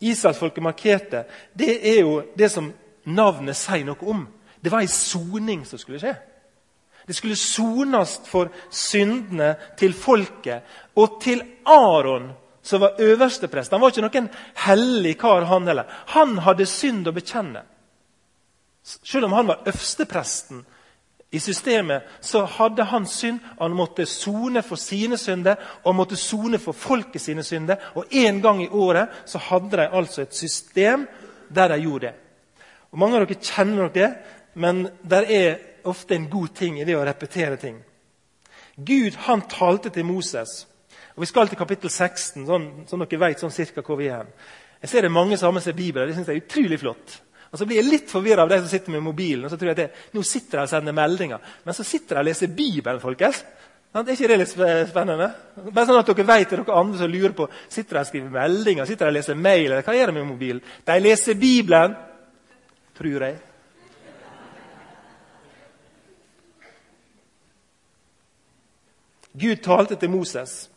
Israelsfolket 0.00 0.62
markerte, 0.62 1.24
det 1.58 1.76
er 1.96 2.00
jo 2.00 2.22
det 2.38 2.50
som 2.50 2.72
navnet 3.04 3.56
sier 3.56 3.84
noe 3.84 4.08
om. 4.08 4.26
Det 4.60 4.72
var 4.72 4.84
ei 4.84 4.90
soning 4.92 5.66
som 5.68 5.78
skulle 5.78 6.00
skje. 6.00 6.14
Det 7.10 7.16
skulle 7.18 7.36
sones 7.36 8.20
for 8.30 8.52
syndene 8.70 9.56
til 9.78 9.94
folket. 9.98 10.62
Og 10.94 11.16
til 11.22 11.40
Aron, 11.66 12.28
som 12.62 12.84
var 12.84 13.00
øversteprest. 13.02 13.72
Han 13.74 13.80
var 13.82 13.90
ikke 13.90 14.04
noen 14.04 14.28
hellig 14.62 15.16
kar, 15.18 15.42
han 15.50 15.66
heller. 15.66 15.88
Han 16.14 16.36
hadde 16.44 16.68
synd 16.70 17.08
å 17.10 17.14
bekjenne. 17.16 17.64
Selv 18.86 19.26
om 19.26 19.34
han 19.34 19.50
var 19.50 19.64
øverstepresten 19.66 20.62
i 21.34 21.38
systemet 21.42 22.06
så 22.22 22.44
hadde 22.46 22.86
han 22.92 23.08
synd. 23.10 23.40
Han 23.58 23.74
måtte 23.74 24.06
sone 24.06 24.62
for 24.62 24.78
sine 24.78 25.18
synder 25.18 25.58
og 25.82 25.88
han 25.90 25.98
måtte 25.98 26.18
sone 26.18 26.62
for 26.62 26.78
folket 26.78 27.26
sine 27.26 27.42
synder. 27.42 27.90
Og 27.98 28.06
En 28.10 28.38
gang 28.42 28.62
i 28.62 28.68
året 28.70 29.08
så 29.26 29.42
hadde 29.50 29.82
de 29.82 29.88
altså 29.88 30.22
et 30.22 30.34
system 30.34 31.08
der 31.50 31.74
de 31.74 31.82
gjorde 31.82 32.06
det. 32.06 32.14
Og 32.92 33.02
Mange 33.02 33.18
av 33.18 33.26
dere 33.26 33.42
kjenner 33.42 33.82
nok 33.82 33.94
det, 33.98 34.14
men 34.54 34.86
der 35.02 35.26
er 35.26 35.58
ofte 35.84 36.14
en 36.14 36.28
god 36.30 36.54
ting 36.54 36.80
i 36.80 36.84
det 36.84 36.96
å 36.96 37.04
repetere 37.04 37.56
ting. 37.60 37.78
Gud 38.76 39.16
han 39.26 39.42
talte 39.48 39.90
til 39.90 40.04
Moses. 40.04 40.66
og 41.14 41.20
Vi 41.20 41.26
skal 41.26 41.48
til 41.48 41.58
kapittel 41.58 41.90
16, 41.90 42.46
sånn, 42.46 42.68
sånn 42.88 43.04
dere 43.04 43.20
vet 43.20 43.40
sånn 43.40 43.54
cirka 43.54 43.82
hvor 43.82 43.98
vi 44.00 44.08
er. 44.08 44.26
Jeg 44.80 44.88
ser 44.88 45.02
det 45.02 45.12
mange 45.12 45.36
som 45.36 45.50
har 45.50 45.58
med 45.58 45.64
seg 45.64 45.76
Bibelen. 45.76 46.08
Det 46.08 46.16
synes 46.16 46.28
jeg 46.28 46.38
er 46.38 46.46
utrolig 46.46 46.80
flott. 46.80 47.20
Og 47.50 47.58
Så 47.58 47.66
blir 47.66 47.80
jeg 47.80 47.90
litt 47.90 48.10
forvirra 48.10 48.42
av 48.42 48.48
de 48.48 48.60
som 48.60 48.68
sitter 48.68 48.92
med 48.92 49.02
mobilen. 49.02 49.44
og 49.44 49.50
så 49.50 49.56
tror 49.56 49.68
jeg 49.68 49.78
at 49.78 49.82
det, 49.82 49.90
Nå 50.14 50.22
sitter 50.22 50.58
de 50.58 50.62
og 50.62 50.68
sender 50.68 50.92
meldinger. 50.92 51.38
Men 51.64 51.74
så 51.74 51.84
sitter 51.84 52.14
de 52.14 52.20
og 52.20 52.24
leser 52.24 52.46
Bibelen, 52.46 53.00
folkens. 53.00 53.44
Er 53.92 54.06
ikke 54.06 54.28
det 54.28 54.38
litt 54.38 54.52
spennende? 54.88 55.32
Bare 55.74 55.86
sånn 55.86 55.98
at 55.98 56.06
dere 56.06 56.26
vet 56.26 56.50
det, 56.50 56.58
dere 56.60 56.78
andre 56.78 56.98
som 56.98 57.10
lurer 57.10 57.32
på, 57.34 57.48
Sitter 57.68 57.96
de 57.96 58.00
og 58.00 58.06
skriver 58.06 58.30
meldinger, 58.30 58.86
sitter 58.86 59.06
de 59.06 59.10
og 59.10 59.16
leser 59.18 59.34
mail? 59.34 59.72
Hva 59.82 59.96
gjør 59.96 60.06
de 60.06 60.12
med 60.12 60.28
mobilen? 60.28 60.62
De 60.86 60.98
leser 61.00 61.34
Bibelen, 61.34 61.96
tror 62.94 63.26
jeg. 63.26 63.38
Gud 69.32 69.62
talte 69.62 69.96
til 69.96 70.10
Moses, 70.10 70.70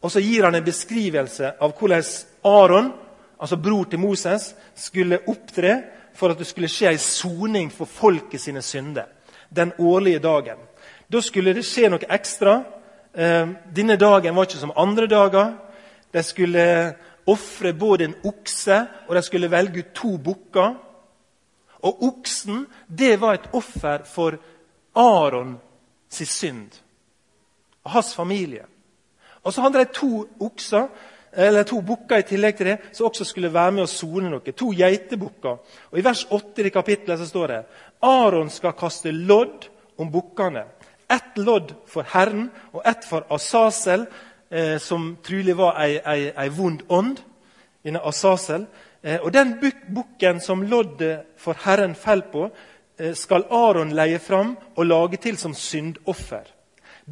og 0.00 0.10
så 0.10 0.20
gir 0.22 0.46
han 0.46 0.54
en 0.54 0.64
beskrivelse 0.64 1.54
av 1.60 1.72
hvordan 1.76 2.04
Aron, 2.46 2.92
altså 3.40 3.56
bror 3.56 3.88
til 3.90 4.00
Moses, 4.00 4.54
skulle 4.74 5.20
opptre 5.28 5.82
for 6.14 6.32
at 6.32 6.38
det 6.38 6.46
skulle 6.48 6.70
skje 6.70 6.94
en 6.94 7.02
soning 7.02 7.70
for 7.72 7.88
folket 7.88 8.40
sine 8.40 8.62
synder 8.62 9.08
den 9.50 9.72
årlige 9.78 10.18
dagen. 10.18 10.58
Da 11.12 11.20
skulle 11.20 11.54
det 11.54 11.66
skje 11.66 11.90
noe 11.90 12.06
ekstra. 12.06 12.60
Eh, 13.12 13.48
denne 13.74 13.96
dagen 13.98 14.36
var 14.36 14.46
ikke 14.46 14.60
som 14.62 14.76
andre 14.76 15.08
dager. 15.10 15.56
De 16.12 16.22
skulle 16.22 16.66
ofre 17.26 17.72
både 17.74 18.04
en 18.04 18.14
okse 18.24 18.78
og 19.08 19.14
de 19.14 19.22
skulle 19.22 19.50
velge 19.50 19.82
ut 19.82 19.94
to 19.94 20.16
bukker. 20.18 20.76
Og 21.82 22.02
oksen 22.06 22.66
det 22.86 23.16
var 23.20 23.34
et 23.34 23.50
offer 23.52 24.06
for 24.06 24.38
Aron 24.94 25.58
sin 26.10 26.26
synd 26.26 26.80
og 27.84 27.90
hans 27.90 28.14
familie. 28.14 28.64
Og 29.42 29.52
så 29.52 29.64
hadde 29.64 29.78
de 29.78 29.92
to 29.94 30.26
okser, 30.40 30.88
eller 31.32 31.62
to 31.62 31.80
bukker 31.86 32.20
i 32.20 32.26
tillegg 32.26 32.56
til 32.58 32.66
det, 32.72 32.78
som 32.92 33.06
også 33.06 33.24
skulle 33.24 33.52
være 33.54 33.72
med 33.76 33.84
å 33.84 33.90
sone 33.90 34.30
noe. 34.32 34.52
To 34.52 34.72
geitebukker. 34.74 35.60
Og 35.92 35.98
I 35.98 36.04
vers 36.04 36.24
8 36.30 36.66
i 36.66 36.74
kapittelet 36.74 37.20
så 37.20 37.28
står 37.28 37.52
det 37.52 37.60
Aron 38.02 38.50
skal 38.50 38.74
kaste 38.78 39.12
lodd 39.14 39.68
om 40.00 40.10
bukkene. 40.10 40.64
Ett 41.10 41.38
lodd 41.38 41.74
for 41.90 42.06
Herren 42.06 42.50
og 42.72 42.82
ett 42.86 43.06
for 43.06 43.26
Asasel, 43.30 44.06
eh, 44.50 44.78
som 44.78 45.16
trolig 45.22 45.56
var 45.56 45.78
ei, 45.82 45.98
ei, 45.98 46.32
ei 46.36 46.48
vond 46.48 46.82
ånd. 46.88 47.20
Denne 47.84 48.02
Asasel. 48.04 48.66
Eh, 49.02 49.20
og 49.22 49.32
Den 49.32 49.56
bukken 49.94 50.40
som 50.40 50.62
loddet 50.62 51.22
for 51.36 51.56
Herren 51.64 51.94
faller 51.94 52.30
på, 52.32 52.50
eh, 52.98 53.14
skal 53.14 53.46
Aron 53.50 53.92
leie 53.92 54.18
fram 54.18 54.56
og 54.76 54.86
lage 54.86 55.16
til 55.16 55.36
som 55.36 55.54
syndoffer. 55.54 56.59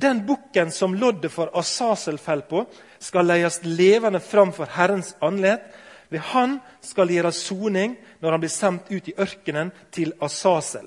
Den 0.01 0.27
bukken 0.27 0.71
som 0.71 0.95
loddet 0.95 1.33
for 1.33 1.51
Asasel 1.59 2.19
fell 2.23 2.45
på, 2.47 2.63
skal 3.03 3.27
leies 3.27 3.61
levende 3.65 4.21
fram 4.23 4.53
for 4.55 4.71
Herrens 4.71 5.15
anlet. 5.25 5.65
Ved 6.09 6.23
han 6.31 6.59
skal 6.81 7.11
gjøre 7.11 7.33
soning 7.35 7.97
når 8.23 8.31
han 8.31 8.43
blir 8.43 8.53
sendt 8.53 8.93
ut 8.93 9.09
i 9.11 9.17
ørkenen 9.19 9.73
til 9.93 10.15
Asasel. 10.23 10.87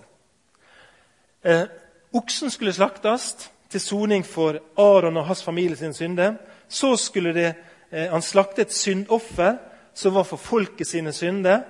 Eh, 1.43 1.65
oksen 2.13 2.53
skulle 2.53 2.73
slaktes 2.73 3.49
til 3.69 3.83
soning 3.83 4.23
for 4.25 4.61
Aron 4.79 5.19
og 5.19 5.27
hans 5.27 5.43
familie 5.43 5.77
sin 5.77 5.93
synde. 5.93 6.37
Så 6.69 6.95
skulle 6.95 7.33
det, 7.33 7.53
eh, 7.91 8.09
han 8.11 8.21
slakte 8.21 8.61
et 8.61 8.73
syndoffer 8.73 9.57
som 9.93 10.15
var 10.15 10.23
for 10.23 10.37
folket 10.37 10.87
sine 10.87 11.13
synder. 11.13 11.61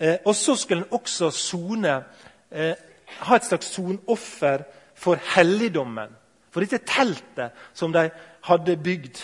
Eh, 0.00 0.16
og 0.24 0.34
så 0.34 0.54
skulle 0.54 0.82
han 0.82 0.98
også 0.98 1.30
sone, 1.30 2.04
eh, 2.50 2.74
ha 3.06 3.36
et 3.36 3.44
slags 3.44 3.66
sonoffer 3.66 4.64
for 4.96 5.20
helligdommen. 5.36 6.12
For 6.50 6.64
dette 6.64 6.84
teltet 6.88 7.56
som 7.76 7.92
de 7.92 8.08
hadde 8.48 8.78
bygd, 8.80 9.20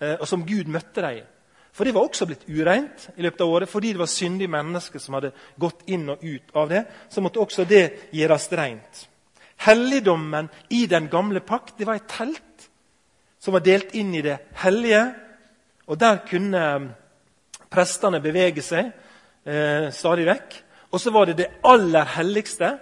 eh, 0.00 0.14
og 0.20 0.26
som 0.30 0.46
Gud 0.46 0.70
møtte 0.70 1.02
dem 1.02 1.18
i. 1.18 1.24
For 1.76 1.84
det 1.84 1.92
var 1.92 2.06
også 2.06 2.24
blitt 2.24 2.46
ureint 2.48 3.10
i 3.18 3.24
løpet 3.26 3.42
av 3.44 3.50
året, 3.52 3.68
fordi 3.68 3.92
det 3.92 4.00
var 4.00 4.08
syndige 4.08 4.48
mennesker 4.48 5.02
som 5.02 5.18
hadde 5.18 5.34
gått 5.60 5.82
inn 5.92 6.08
og 6.08 6.22
ut 6.24 6.54
av 6.56 6.70
det. 6.70 6.86
Så 7.12 7.20
måtte 7.20 7.42
også 7.42 7.66
det 7.68 8.12
gjøres 8.16 8.48
rent. 8.56 9.02
Helligdommen 9.66 10.48
i 10.72 10.86
den 10.88 11.10
gamle 11.12 11.42
pakt 11.44 11.76
det 11.78 11.88
var 11.88 12.00
et 12.00 12.08
telt 12.08 12.68
som 13.40 13.52
var 13.52 13.64
delt 13.64 13.92
inn 13.94 14.14
i 14.16 14.22
det 14.24 14.38
hellige. 14.62 15.02
Og 15.86 16.00
der 16.00 16.22
kunne 16.28 16.62
eh, 16.62 16.88
prestene 17.70 18.22
bevege 18.24 18.64
seg 18.64 18.88
eh, 19.44 19.90
stadig 19.92 20.26
vekk. 20.30 20.56
Og 20.94 21.02
så 21.02 21.12
var 21.12 21.28
det 21.28 21.36
det 21.42 21.50
aller 21.66 22.08
helligste, 22.16 22.72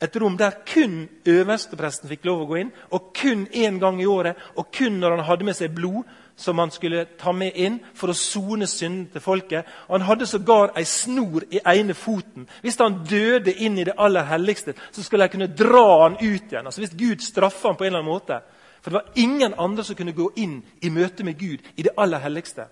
et 0.00 0.16
rom 0.20 0.36
der 0.36 0.50
kun 0.68 1.08
øverstepresten 1.24 2.10
fikk 2.10 2.26
lov 2.28 2.42
å 2.44 2.46
gå 2.50 2.58
inn, 2.60 2.72
og 2.92 3.14
kun 3.16 3.46
én 3.48 3.78
gang 3.80 4.00
i 4.02 4.06
året, 4.06 4.36
og 4.56 4.68
kun 4.72 4.98
når 5.00 5.16
han 5.16 5.24
hadde 5.24 5.46
med 5.48 5.56
seg 5.56 5.72
blod 5.74 6.04
som 6.36 6.58
han 6.58 6.70
skulle 6.70 7.06
ta 7.16 7.32
med 7.32 7.56
inn 7.56 7.78
for 7.96 8.12
å 8.12 8.16
sone 8.16 8.68
synden 8.68 9.06
til 9.12 9.24
folket. 9.24 9.64
Og 9.88 9.96
Han 9.96 10.06
hadde 10.06 10.26
sågar 10.28 10.74
ei 10.76 10.84
snor 10.84 11.46
i 11.50 11.62
ene 11.64 11.94
foten. 11.94 12.44
Hvis 12.60 12.76
han 12.78 13.00
døde 13.08 13.54
inn 13.54 13.78
i 13.78 13.84
det 13.88 13.96
aller 13.96 14.28
helligste, 14.28 14.74
så 14.92 15.02
skulle 15.02 15.24
de 15.24 15.32
kunne 15.32 15.54
dra 15.56 16.02
han 16.02 16.20
ut 16.20 16.52
igjen. 16.52 16.66
Altså 16.66 16.80
Hvis 16.80 16.96
Gud 16.96 17.24
straffa 17.24 17.68
han 17.68 17.76
på 17.76 17.84
en 17.84 17.88
eller 17.88 18.04
annen 18.04 18.12
måte. 18.12 18.40
For 18.82 18.90
det 18.90 19.00
var 19.00 19.12
ingen 19.14 19.54
andre 19.58 19.84
som 19.84 19.96
kunne 19.96 20.12
gå 20.12 20.30
inn 20.36 20.60
i 20.82 20.90
møte 20.90 21.24
med 21.24 21.38
Gud 21.38 21.64
i 21.76 21.82
det 21.82 21.96
aller 21.96 22.18
helligste. 22.18 22.68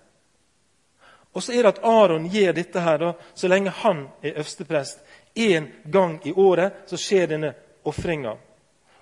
Og 1.35 1.43
så 1.43 1.53
er 1.53 1.65
det 1.65 1.73
at 1.73 1.85
Aron 1.85 2.29
gjør 2.31 2.53
dette 2.53 2.81
her 2.81 2.99
da, 3.01 3.13
så 3.35 3.49
lenge 3.49 3.73
han 3.81 4.05
er 4.23 4.37
øversteprest 4.37 5.01
Én 5.35 5.69
gang 5.85 6.21
i 6.27 6.33
året 6.33 6.85
så 6.87 6.97
skjer 6.97 7.27
denne 7.27 7.55
ofringa. 7.85 8.37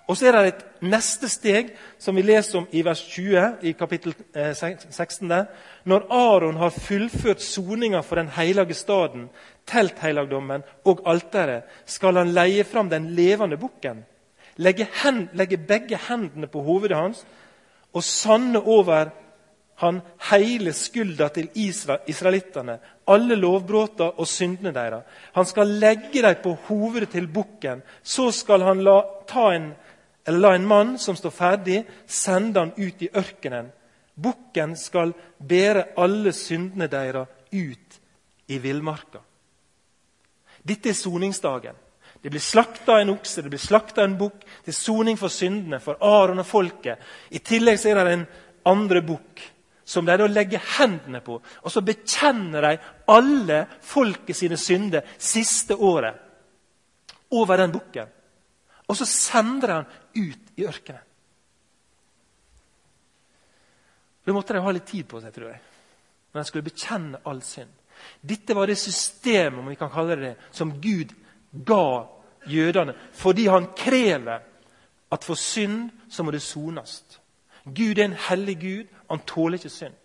Og 0.07 0.17
så 0.19 0.27
er 0.27 0.35
det 0.35 0.49
et 0.51 0.63
neste 0.83 1.29
steg, 1.31 1.69
som 2.01 2.15
vi 2.15 2.25
leser 2.25 2.59
om 2.59 2.65
i 2.75 2.81
vers 2.83 2.99
20 3.07 3.63
i 3.63 3.71
kapittel 3.79 4.15
16. 4.33 4.91
Eh, 4.91 5.29
der. 5.29 5.45
Når 5.85 6.07
Aron 6.11 6.59
har 6.59 6.75
fullført 6.75 7.41
soninga 7.41 8.01
for 8.01 8.19
den 8.19 8.27
hellige 8.27 8.73
staden, 8.73 9.29
teltheilagdommen 9.67 10.65
og 10.85 11.05
alteret, 11.07 11.63
skal 11.85 12.19
han 12.19 12.33
leie 12.35 12.63
fram 12.63 12.89
den 12.89 13.13
levende 13.15 13.57
bukken, 13.57 14.03
legge, 14.57 14.87
hen, 15.03 15.29
legge 15.33 15.57
begge 15.57 15.99
hendene 16.09 16.47
på 16.47 16.61
hovedet 16.61 16.97
hans 16.97 17.23
og 17.93 18.03
sanne 18.03 18.59
over 18.59 19.13
han 19.75 20.01
hele 20.29 20.73
skylda 20.73 21.29
til 21.33 21.49
israelittene, 21.57 22.77
alle 23.09 23.35
lovbruddene 23.35 24.19
og 24.21 24.27
syndene 24.29 24.73
deres. 24.75 25.03
Han 25.33 25.47
skal 25.49 25.77
legge 25.81 26.21
dem 26.21 26.41
på 26.43 26.55
hovedet 26.67 27.09
til 27.15 27.27
bukken. 27.27 27.81
Så 28.03 28.29
skal 28.31 28.61
han 28.61 28.83
la, 28.85 28.99
en, 29.51 29.71
la 30.27 30.53
en 30.55 30.67
mann 30.67 30.97
som 31.01 31.17
står 31.17 31.33
ferdig, 31.33 31.83
sende 32.05 32.59
han 32.59 32.73
ut 32.77 33.01
i 33.01 33.09
ørkenen. 33.09 33.71
Bukken 34.13 34.75
skal 34.77 35.15
bære 35.39 35.87
alle 35.97 36.33
syndene 36.37 36.87
deres 36.87 37.27
ut 37.51 37.99
i 38.47 38.59
villmarka. 38.61 39.23
Dette 40.63 40.93
er 40.93 40.95
soningsdagen. 40.95 41.75
Det 42.23 42.31
blir 42.31 42.39
slakta 42.39 43.01
en 43.01 43.09
okse, 43.17 43.41
det 43.41 43.51
blir 43.51 43.59
slakta 43.59 44.05
en 44.05 44.13
bukk 44.15 44.45
til 44.63 44.73
soning 44.73 45.17
for 45.19 45.33
syndene, 45.33 45.81
for 45.83 45.99
Aron 45.99 46.39
og 46.39 46.47
folket. 46.47 47.01
I 47.35 47.41
tillegg 47.43 47.83
er 47.83 47.99
det 47.99 48.13
en 48.13 48.23
andre 48.71 49.01
bukk 49.03 49.41
som 49.85 50.05
de 50.05 50.17
da 50.17 50.27
legger 50.27 50.61
hendene 50.77 51.21
på. 51.23 51.39
Og 51.63 51.71
så 51.71 51.83
bekjenner 51.85 52.67
de 52.67 52.73
alle 53.11 53.59
folket 53.83 54.37
sine 54.37 54.57
synder 54.57 55.07
siste 55.17 55.75
året 55.75 56.19
over 57.33 57.57
den 57.57 57.73
bukken. 57.73 58.11
Og 58.87 58.97
så 58.97 59.07
sender 59.09 59.67
de 59.67 59.73
han 59.73 59.91
ut 60.15 60.59
i 60.59 60.67
ørkenen. 60.67 61.09
Da 64.23 64.31
måtte 64.31 64.55
de 64.55 64.63
ha 64.63 64.71
litt 64.71 64.87
tid 64.87 65.07
på 65.09 65.19
seg, 65.19 65.33
tror 65.35 65.49
jeg, 65.51 65.59
når 66.31 66.39
de 66.39 66.47
skulle 66.47 66.67
bekjenne 66.69 67.19
all 67.27 67.41
synd. 67.43 67.73
Dette 68.23 68.55
var 68.55 68.69
det 68.71 68.79
systemet 68.79 69.59
om 69.59 69.67
vi 69.67 69.75
kan 69.79 69.91
kalle 69.91 70.15
det, 70.19 70.35
som 70.55 70.71
Gud 70.81 71.11
ga 71.51 72.05
jødene, 72.47 72.95
fordi 73.13 73.49
han 73.51 73.67
krever 73.77 74.39
at 75.11 75.27
for 75.27 75.39
synd 75.39 75.91
så 76.09 76.23
må 76.23 76.31
det 76.31 76.41
sones. 76.41 77.01
Gud 77.65 77.97
er 77.97 78.05
en 78.05 78.19
hellig 78.29 78.57
Gud. 78.59 78.87
Han 79.09 79.23
tåler 79.27 79.57
ikke 79.57 79.69
synd. 79.69 79.95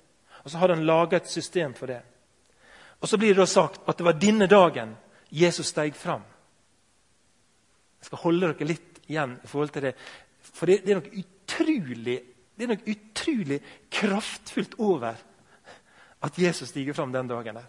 Og 0.44 0.50
Så 0.50 0.58
hadde 0.58 0.74
han 0.74 0.86
laga 0.86 1.16
et 1.16 1.30
system 1.30 1.74
for 1.74 1.86
det. 1.86 2.00
Og 3.00 3.08
Så 3.08 3.18
blir 3.18 3.34
det 3.34 3.42
da 3.42 3.46
sagt 3.46 3.80
at 3.88 3.98
det 3.98 4.04
var 4.04 4.12
denne 4.12 4.46
dagen 4.46 4.96
Jesus 5.30 5.66
steg 5.66 5.94
fram. 5.94 6.22
Jeg 8.00 8.06
skal 8.06 8.18
holde 8.18 8.52
dere 8.52 8.68
litt 8.68 9.00
igjen 9.08 9.38
i 9.44 9.46
forhold 9.46 9.72
til 9.74 9.82
det. 9.82 9.94
For 10.40 10.66
det, 10.66 10.82
det, 10.84 10.92
er 10.92 11.00
noe 11.00 11.22
utrolig, 11.22 12.18
det 12.56 12.64
er 12.64 12.72
noe 12.72 12.94
utrolig 12.94 13.60
kraftfullt 13.90 14.78
over 14.78 15.18
at 16.22 16.38
Jesus 16.38 16.68
stiger 16.68 16.94
fram 16.94 17.12
den 17.12 17.28
dagen. 17.28 17.54
der. 17.54 17.66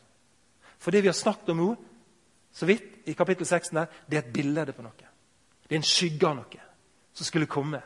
For 0.80 0.92
det 0.92 1.02
vi 1.04 1.08
har 1.08 1.18
snakket 1.18 1.50
om 1.50 1.58
nå, 1.58 1.76
så 2.54 2.66
vidt 2.66 2.84
i 3.06 3.14
kapittel 3.14 3.46
16, 3.46 3.76
der, 3.76 3.86
det 4.10 4.18
er 4.18 4.22
et 4.22 4.34
bilde 4.34 4.74
på 4.74 4.82
noe. 4.82 5.10
Det 5.64 5.76
er 5.76 5.82
en 5.82 5.86
skygge 5.86 6.28
av 6.28 6.36
noe 6.36 6.62
som 7.14 7.26
skulle 7.26 7.50
komme. 7.50 7.82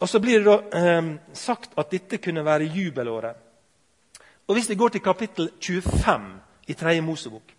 Og 0.00 0.08
Så 0.08 0.20
blir 0.20 0.40
det 0.40 0.48
da 0.48 0.78
eh, 0.78 1.14
sagt 1.32 1.76
at 1.78 1.90
dette 1.92 2.18
kunne 2.18 2.44
være 2.44 2.70
jubelåret. 2.72 3.36
Og 4.48 4.54
Hvis 4.54 4.70
vi 4.70 4.74
går 4.74 4.88
til 4.88 5.00
kapittel 5.00 5.50
25 5.60 6.40
i 6.66 6.74
3. 6.74 7.00
Mosebok 7.00 7.54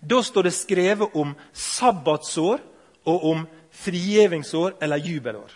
Da 0.00 0.22
står 0.22 0.42
det 0.42 0.52
skrevet 0.52 1.14
om 1.14 1.34
sabbatsår 1.52 2.60
og 3.04 3.24
om 3.24 3.46
frigjevingsår 3.70 4.76
eller 4.80 4.96
jubelår. 4.96 5.50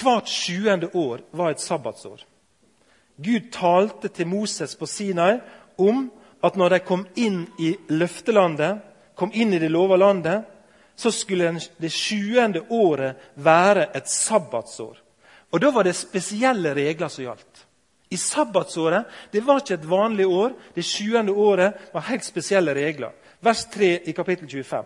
Hvert 0.00 0.28
sjuende 0.28 0.88
år 0.96 1.20
var 1.32 1.50
et 1.50 1.60
sabbatsår. 1.60 2.24
Gud 3.24 3.50
talte 3.52 4.08
til 4.08 4.26
Moses 4.26 4.76
på 4.76 4.86
Sinai 4.86 5.40
om 5.78 6.10
at 6.42 6.56
når 6.56 6.68
de 6.68 6.78
kom 6.78 7.04
inn 7.16 7.42
i 7.58 7.74
løftelandet, 7.88 8.80
kom 9.14 9.32
inn 9.34 9.52
i 9.52 9.60
det 9.60 9.68
lova 9.70 9.96
landet, 9.96 10.44
så 11.00 11.10
skulle 11.12 11.54
det 11.80 11.92
sjuende 11.92 12.60
året 12.68 13.16
være 13.34 13.86
et 13.96 14.08
sabbatsår. 14.08 14.98
Og 15.50 15.60
Da 15.60 15.70
var 15.70 15.84
det 15.84 15.96
spesielle 15.96 16.74
regler 16.74 17.08
som 17.08 17.24
gjaldt. 17.24 17.66
I 18.10 18.16
sabbatsåret 18.16 19.06
det 19.32 19.40
var 19.46 19.62
ikke 19.62 19.78
et 19.78 19.88
vanlig 19.88 20.26
år. 20.26 20.52
Det 20.74 20.84
sjuende 20.84 21.32
året 21.32 21.88
var 21.92 22.04
helt 22.10 22.24
spesielle 22.24 22.74
regler. 22.74 23.12
Vers 23.40 23.64
3 23.72 24.00
i 24.04 24.12
kapittel 24.12 24.48
25. 24.48 24.84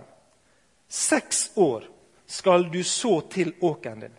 Seks 0.89 1.51
år 1.57 1.89
skal 2.27 2.71
du 2.71 2.83
så 2.85 3.21
til 3.21 3.53
åkeren 3.61 4.01
din. 4.01 4.15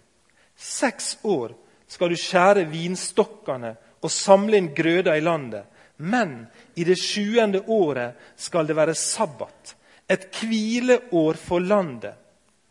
Seks 0.55 1.17
år 1.23 1.53
skal 1.87 2.09
du 2.11 2.19
skjære 2.19 2.67
vinstokkene 2.67 3.75
og 4.03 4.11
samle 4.11 4.59
inn 4.59 4.73
grøda 4.75 5.15
i 5.15 5.23
landet. 5.23 5.63
Men 5.97 6.47
i 6.75 6.83
det 6.83 6.99
sjuende 6.99 7.63
året 7.71 8.19
skal 8.35 8.67
det 8.67 8.75
være 8.75 8.95
sabbat, 8.99 9.75
et 10.07 10.27
hvileår 10.41 11.39
for 11.39 11.59
landet. 11.59 12.15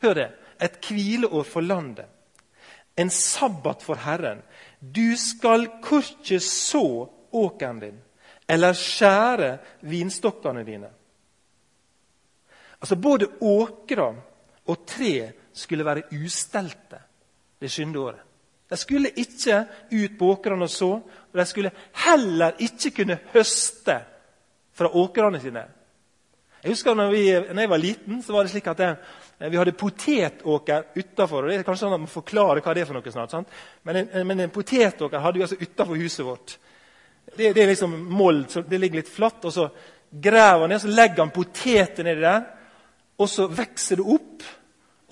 Hør 0.03 0.14
det. 0.14 0.31
Et 0.62 0.76
hvileår 0.88 1.47
for 1.49 1.61
landet. 1.61 2.07
En 2.97 3.11
sabbat 3.11 3.83
for 3.83 3.99
Herren. 3.99 4.43
Du 4.79 5.17
skal 5.19 5.67
korkje 5.83 6.41
så 6.41 7.09
åkeren 7.35 7.81
din 7.81 8.00
eller 8.47 8.76
skjære 8.76 9.57
vinstokkene 9.88 10.64
dine. 10.64 10.91
Altså 12.81 12.97
Både 12.97 13.31
åkra 13.41 14.11
og 14.67 14.87
tre 14.87 15.33
skulle 15.53 15.85
være 15.87 16.09
ustelte 16.12 17.00
det 17.61 17.71
sjuende 17.73 17.99
året. 17.99 18.21
De 18.71 18.76
skulle 18.76 19.12
ikke 19.17 19.64
ut 19.93 20.19
på 20.19 20.29
åkrene 20.33 20.67
og 20.67 20.71
så, 20.71 20.91
og 20.99 21.38
de 21.38 21.45
skulle 21.47 21.73
heller 22.05 22.57
ikke 22.59 22.91
kunne 22.99 23.19
høste 23.33 23.97
fra 24.75 24.88
åkrene 24.88 25.41
sine. 25.41 25.64
Jeg 26.64 26.73
husker 26.73 26.97
når, 26.97 27.11
vi, 27.12 27.25
når 27.52 27.61
jeg 27.61 27.71
var 27.71 27.80
liten, 27.83 28.21
så 28.25 28.33
var 28.33 28.47
det 28.47 28.54
slik 28.54 28.68
at 28.73 28.78
jeg, 28.80 28.97
vi 29.52 29.59
hadde 29.61 29.75
potetåker 29.76 30.87
utafor. 30.97 31.50
Det 31.50 31.59
er 31.59 31.66
kanskje 31.66 31.85
sånn 31.85 31.97
at 31.99 32.00
man 32.00 32.09
forklarer 32.09 32.64
hva 32.64 32.73
det 32.73 32.85
er 32.85 32.88
for 32.88 32.97
noe 32.97 33.12
snart. 33.12 33.35
Sant? 33.35 33.59
Men, 33.85 33.99
en, 34.00 34.25
men 34.30 34.40
en 34.47 34.54
potetåker 34.54 35.21
hadde 35.21 35.40
vi 35.40 35.44
altså 35.44 35.59
utafor 35.61 36.00
huset 36.00 36.25
vårt. 36.25 36.54
Det, 37.37 37.50
det, 37.52 37.61
er 37.61 37.68
liksom 37.68 37.99
mold, 38.16 38.47
så 38.49 38.62
det 38.64 38.80
ligger 38.80 39.02
litt 39.02 39.12
flatt. 39.12 39.44
og 39.44 39.52
Så 39.52 39.66
graver 40.09 40.64
han 40.64 40.73
ned, 40.73 40.80
så 40.80 40.92
legger 40.94 41.21
han 41.26 41.35
poteter 41.37 42.09
nedi 42.09 42.25
der. 42.25 42.47
Og 43.21 43.28
så 43.30 43.47
vokser 43.61 44.00
det 44.00 44.06
opp. 44.16 44.49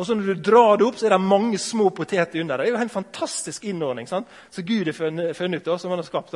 Og 0.01 0.09
så 0.09 0.17
Når 0.17 0.33
du 0.33 0.47
drar 0.49 0.81
det 0.81 0.87
opp, 0.89 0.97
så 0.97 1.07
er 1.07 1.15
det 1.19 1.21
mange 1.21 1.59
små 1.61 1.91
poteter 1.93 2.41
under. 2.41 2.59
Det 2.59 2.71
er 2.71 2.73
jo 2.73 2.81
en 2.81 2.97
fantastisk 2.97 3.69
innordning 3.69 4.09
sant? 4.09 4.31
Så 4.51 4.65
Gud 4.65 4.89
har 4.89 4.97
funnet 5.37 5.69
ut, 5.69 5.81
som 5.81 5.93
han 5.93 6.01
har 6.01 6.09
skapt. 6.09 6.35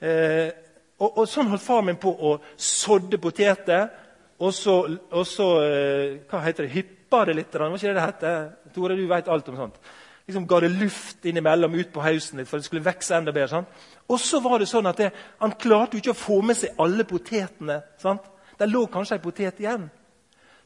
Eh, 0.00 0.48
og, 0.96 1.10
og, 1.12 1.28
Sånn 1.28 1.52
holdt 1.52 1.62
far 1.62 1.84
min 1.84 2.00
på 2.00 2.08
å 2.08 2.38
sådde 2.56 3.20
poteter. 3.20 4.05
Og 4.38 4.52
så, 4.54 4.74
og 5.10 5.24
så 5.28 5.46
eh, 5.64 6.16
hva 6.28 6.42
heter 6.44 6.66
det, 6.66 6.74
hyppa 6.74 7.22
det 7.24 7.36
litt. 7.38 7.54
Var 7.54 7.72
ikke 7.72 7.88
det 7.88 7.96
det 7.96 8.04
heter? 8.04 8.48
Tore, 8.74 8.96
du 8.98 9.06
vet 9.08 9.30
alt 9.32 9.48
om 9.48 9.56
sånt. 9.56 9.78
Liksom 10.26 10.46
Ga 10.50 10.58
det 10.60 10.72
luft 10.74 11.24
innimellom 11.24 11.74
ut 11.78 11.92
på 11.94 12.02
hausen 12.02 12.40
litt, 12.40 12.48
for 12.50 12.58
det 12.58 12.66
skulle 12.66 12.84
vokse 12.84 13.14
enda 13.16 13.32
bedre. 13.32 13.48
Sant? 13.52 13.84
Og 14.10 14.20
så 14.20 14.40
var 14.44 14.58
det 14.60 14.68
sånn 14.68 14.88
at 14.90 14.98
det, 15.00 15.12
Han 15.40 15.54
klarte 15.54 15.96
jo 15.96 16.02
ikke 16.02 16.16
å 16.16 16.24
få 16.24 16.40
med 16.42 16.58
seg 16.58 16.74
alle 16.82 17.06
potetene. 17.06 17.80
sant? 18.02 18.26
Der 18.58 18.66
lå 18.66 18.86
kanskje 18.90 19.16
ei 19.16 19.22
potet 19.22 19.60
igjen. 19.60 19.88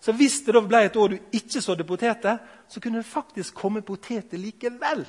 Så 0.01 0.15
hvis 0.17 0.41
det 0.47 0.55
da 0.57 0.63
ble 0.65 0.85
et 0.87 0.97
år 0.97 1.13
du 1.13 1.19
ikke 1.37 1.61
sådde 1.61 1.85
poteter, 1.85 2.39
så 2.69 2.81
kunne 2.81 3.03
det 3.03 3.07
faktisk 3.07 3.55
komme 3.55 3.83
poteter 3.83 4.39
likevel. 4.41 5.05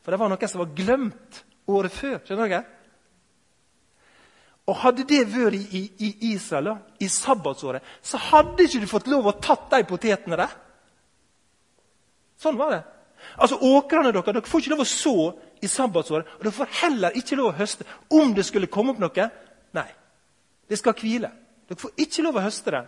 For 0.00 0.10
det 0.10 0.20
var 0.20 0.30
noe 0.32 0.48
som 0.48 0.62
var 0.62 0.74
glemt 0.74 1.42
året 1.68 1.92
før. 1.92 2.18
skjønner 2.24 2.48
dere? 2.48 2.64
Og 4.68 4.76
Hadde 4.82 5.06
det 5.08 5.24
vært 5.32 5.56
i, 5.56 5.82
i, 5.98 6.10
Israel, 6.34 6.70
da, 6.70 6.74
i 7.00 7.08
sabbatsåret, 7.10 7.82
så 8.02 8.20
hadde 8.30 8.66
ikke 8.66 8.82
du 8.82 8.90
fått 8.90 9.08
lov 9.10 9.26
å 9.26 9.38
tatt 9.42 9.70
de 9.72 9.82
potetene 9.88 10.38
der. 10.38 10.52
Sånn 12.40 12.58
var 12.60 12.74
det. 12.76 12.82
Altså 13.40 13.58
Åkrene 13.66 14.12
deres 14.12 14.26
dere 14.28 14.48
får 14.48 14.62
ikke 14.62 14.72
lov 14.74 14.84
å 14.84 14.88
så 14.88 15.16
i 15.60 15.68
sabbatsåret. 15.68 16.36
Og 16.38 16.46
dere 16.46 16.56
får 16.56 16.72
heller 16.84 17.18
ikke 17.18 17.38
lov 17.40 17.50
å 17.50 17.58
høste 17.58 17.86
om 18.16 18.32
det 18.36 18.46
skulle 18.48 18.70
komme 18.72 18.94
opp 18.94 19.02
noe. 19.02 19.28
Nei, 19.76 19.88
det 20.70 20.78
skal 20.80 20.96
hvile. 20.96 21.32
Dere 21.68 21.80
får 21.80 22.04
ikke 22.06 22.24
lov 22.26 22.40
å 22.40 22.46
høste 22.46 22.74
det. 22.76 22.82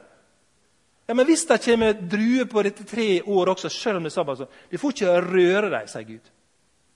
Ja, 1.11 1.15
Men 1.15 1.27
hvis 1.27 1.45
det 1.47 1.61
kommer 1.65 1.93
druer 1.99 2.47
på 2.49 2.63
dette 2.63 2.87
tre 2.89 3.23
år 3.23 3.53
også, 3.53 3.69
selv 3.69 3.99
om 3.99 4.05
det 4.07 4.13
er 4.13 4.19
sabbatsår 4.21 4.49
De 4.71 4.79
får 4.79 4.95
ikke 4.95 5.17
røre 5.27 5.71
dem, 5.73 5.89
sier 5.91 6.07
Gud. 6.09 6.31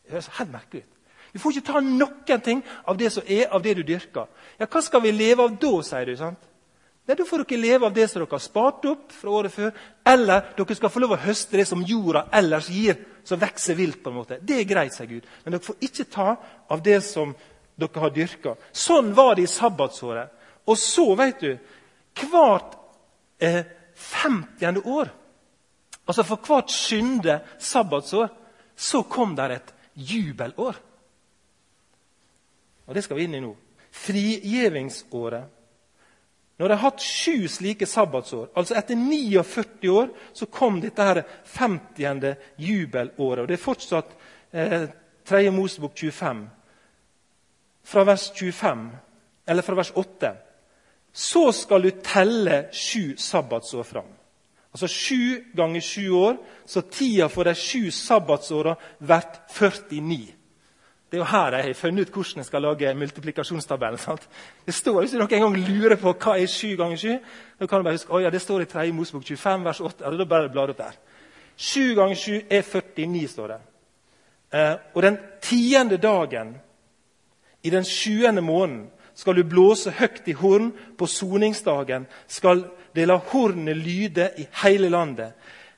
Det 0.06 0.14
høres 0.14 0.30
helt 0.38 0.52
merkelig 0.52 0.84
ut. 0.84 0.95
Du 1.37 1.40
får 1.42 1.57
ikke 1.59 1.68
ta 1.68 1.81
noen 1.85 2.40
ting 2.44 2.62
av 2.88 2.96
det 2.96 3.11
som 3.12 3.25
er, 3.29 3.46
av 3.53 3.62
det 3.62 3.75
du 3.77 3.83
dyrker. 3.85 4.29
Ja, 4.57 4.66
Hva 4.66 4.81
skal 4.83 5.03
vi 5.05 5.12
leve 5.12 5.44
av 5.44 5.59
da, 5.61 5.72
sier 5.85 6.09
du. 6.09 6.14
sant? 6.16 6.40
Nei, 7.07 7.14
Da 7.14 7.25
får 7.29 7.44
dere 7.44 7.61
leve 7.61 7.87
av 7.87 7.92
det 7.94 8.09
som 8.11 8.22
dere 8.22 8.33
har 8.33 8.42
spart 8.42 8.87
opp 8.88 9.12
fra 9.14 9.31
året 9.31 9.53
før. 9.53 9.75
Eller 10.07 10.49
dere 10.57 10.75
skal 10.79 10.90
få 10.90 11.03
lov 11.05 11.12
å 11.14 11.20
høste 11.27 11.61
det 11.61 11.66
som 11.68 11.85
jorda 11.87 12.25
ellers 12.33 12.70
gir, 12.72 12.96
som 13.25 13.38
vokser 13.38 13.77
vilt. 13.79 14.03
på 14.03 14.11
en 14.11 14.16
måte. 14.16 14.38
Det 14.40 14.59
er 14.61 14.64
greit, 14.64 14.94
sier 14.94 15.07
Gud. 15.07 15.29
Men 15.44 15.53
dere 15.53 15.62
får 15.62 15.77
ikke 15.81 16.09
ta 16.11 16.37
av 16.70 16.83
det 16.83 17.03
som 17.05 17.35
dere 17.77 18.01
har 18.01 18.11
dyrka. 18.11 18.57
Sånn 18.72 19.12
var 19.14 19.35
det 19.35 19.42
i 19.42 19.53
sabbatsåret. 19.53 20.33
Og 20.66 20.79
så, 20.79 21.14
vet 21.14 21.40
du 21.40 21.59
Hvert 22.16 22.75
eh, 23.38 23.64
50. 23.94 24.81
år. 24.85 25.11
Altså 26.09 26.22
For 26.25 26.37
hvert 26.37 26.70
synde 26.72 27.40
sabbatsår 27.59 28.29
så 28.77 29.03
kom 29.03 29.35
der 29.37 29.51
et 29.51 29.75
jubelår. 29.94 30.77
Og 32.87 32.94
Det 32.94 33.03
skal 33.05 33.16
vi 33.16 33.27
inn 33.27 33.35
i 33.35 33.40
nå. 33.40 33.53
Frigjevingsåret. 33.90 35.53
Når 36.57 36.68
de 36.68 36.72
har 36.72 36.90
hatt 36.90 37.03
sju 37.05 37.49
slike 37.53 37.87
sabbatsår, 37.87 38.49
altså 38.57 38.75
etter 38.79 38.96
49 38.96 39.90
år, 39.92 40.09
så 40.33 40.46
kom 40.46 40.81
dette 40.81 41.05
her 41.05 41.22
50. 41.44 42.35
jubelåret. 42.57 43.42
Og 43.42 43.49
Det 43.49 43.59
er 43.59 43.64
fortsatt 43.64 44.16
eh, 44.53 44.88
3. 45.27 45.51
Mosebok 45.51 45.92
25, 45.94 46.46
fra 47.85 48.05
vers 48.05 48.31
25, 48.33 48.90
eller 49.46 49.62
fra 49.62 49.77
vers 49.77 49.92
8 49.94 50.33
så 51.16 51.53
skal 51.53 51.83
du 51.83 51.90
telle 52.05 52.68
sju 52.72 53.14
sabbatsår 53.16 53.85
fram. 53.88 54.09
Altså 54.72 54.88
sju 54.88 55.44
ganger 55.57 55.81
sju 55.81 56.11
år, 56.12 56.37
så 56.66 56.83
tida 56.83 57.29
for 57.33 57.49
de 57.49 57.55
sju 57.57 57.90
sabbatsåra 57.90 58.75
blir 58.99 59.25
49. 59.49 60.36
Det 61.16 61.22
er 61.22 61.24
jo 61.24 61.33
her 61.33 61.55
jeg 61.57 61.64
har 61.64 61.72
funnet 61.72 62.09
ut 62.09 62.12
hvordan 62.12 62.37
jeg 62.37 62.44
skal 62.44 62.62
lage 62.62 62.94
multiplikasjonstabellen. 62.94 63.98
Sant? 63.98 64.29
Det 64.66 64.74
står 64.74 65.00
Hvis 65.00 65.11
dere 65.11 65.22
en 65.22 65.42
gang 65.42 65.57
lurer 65.57 65.96
på 65.96 66.12
hva 66.12 66.35
er 66.37 66.46
7 66.46 66.76
ganger 66.76 66.96
7. 66.96 67.09
da 67.61 67.66
kan 67.66 67.79
du 67.79 67.85
bare 67.85 67.94
huske 67.94 68.20
ja, 68.20 68.31
det 68.31 68.40
står 68.40 68.61
i 68.61 68.64
3. 68.64 68.92
Mosebok 68.92 69.24
25, 69.24 69.64
vers 69.64 69.81
8. 69.81 70.05
Ja, 70.05 70.11
da 70.11 70.24
bare 70.24 70.48
blar 70.48 70.68
opp 70.68 70.76
der. 70.76 70.92
7 71.57 71.94
ganger 71.94 72.14
7 72.14 72.33
er 72.50 72.62
49, 72.62 73.29
står 73.29 73.46
det. 73.46 73.57
Eh, 74.52 74.74
og 74.94 75.02
den 75.02 75.18
tiende 75.42 75.96
dagen 75.96 76.57
i 77.62 77.70
den 77.70 77.85
sjuende 77.85 78.42
måneden 78.42 78.90
skal 79.14 79.37
du 79.37 79.42
blåse 79.42 79.90
høyt 79.90 80.29
i 80.29 80.33
horn 80.33 80.72
på 80.98 81.07
soningsdagen, 81.07 82.07
skal 82.29 82.64
det 82.94 83.09
la 83.09 83.16
hornet 83.16 83.76
lyde 83.76 84.31
i 84.38 84.46
hele 84.62 84.88
landet. 84.88 85.33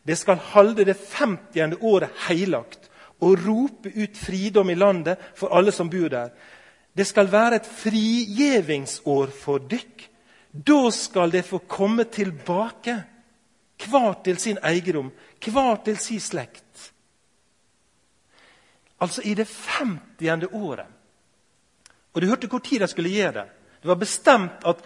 Det 0.06 0.18
skal 0.18 0.36
holde 0.36 0.84
det 0.84 0.96
50. 0.96 1.78
året 1.80 2.10
heilagt 2.26 2.87
og 3.20 3.46
rope 3.46 3.90
ut 3.94 4.16
fridom 4.16 4.70
i 4.70 4.78
landet 4.78 5.18
for 5.34 5.54
alle 5.56 5.72
som 5.72 5.90
bor 5.90 6.08
der. 6.08 6.30
Det 6.92 7.06
skal 7.06 7.30
være 7.32 7.60
et 7.60 7.66
frigjevingsår 7.66 9.32
for 9.34 9.62
dykk. 9.70 10.08
Da 10.52 10.90
skal 10.90 11.30
det 11.30 11.44
få 11.46 11.58
komme 11.68 12.04
tilbake, 12.04 12.96
hver 13.78 14.14
til 14.24 14.38
sin 14.38 14.58
eiendom, 14.64 15.10
hver 15.44 15.82
til 15.84 15.98
sin 16.02 16.20
slekt. 16.20 16.92
Altså 19.00 19.22
i 19.22 19.34
det 19.34 19.46
50. 19.46 20.48
året 20.52 20.86
og 22.18 22.22
Du 22.22 22.26
hørte 22.26 22.48
hvor 22.50 22.58
tid 22.58 22.80
de 22.80 22.88
skulle 22.90 23.14
gjøre 23.14 23.32
det. 23.32 23.44
Det 23.82 23.88
var 23.88 23.94
bestemt 23.94 24.64
at 24.66 24.80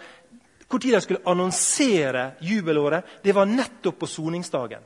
hvor 0.69 0.79
tid 0.79 0.93
de 0.93 1.01
skulle 1.01 1.25
annonsere 1.25 2.31
jubelåret, 2.41 3.03
det 3.23 3.33
var 3.35 3.45
nettopp 3.45 3.99
på 3.99 4.07
soningsdagen. 4.07 4.83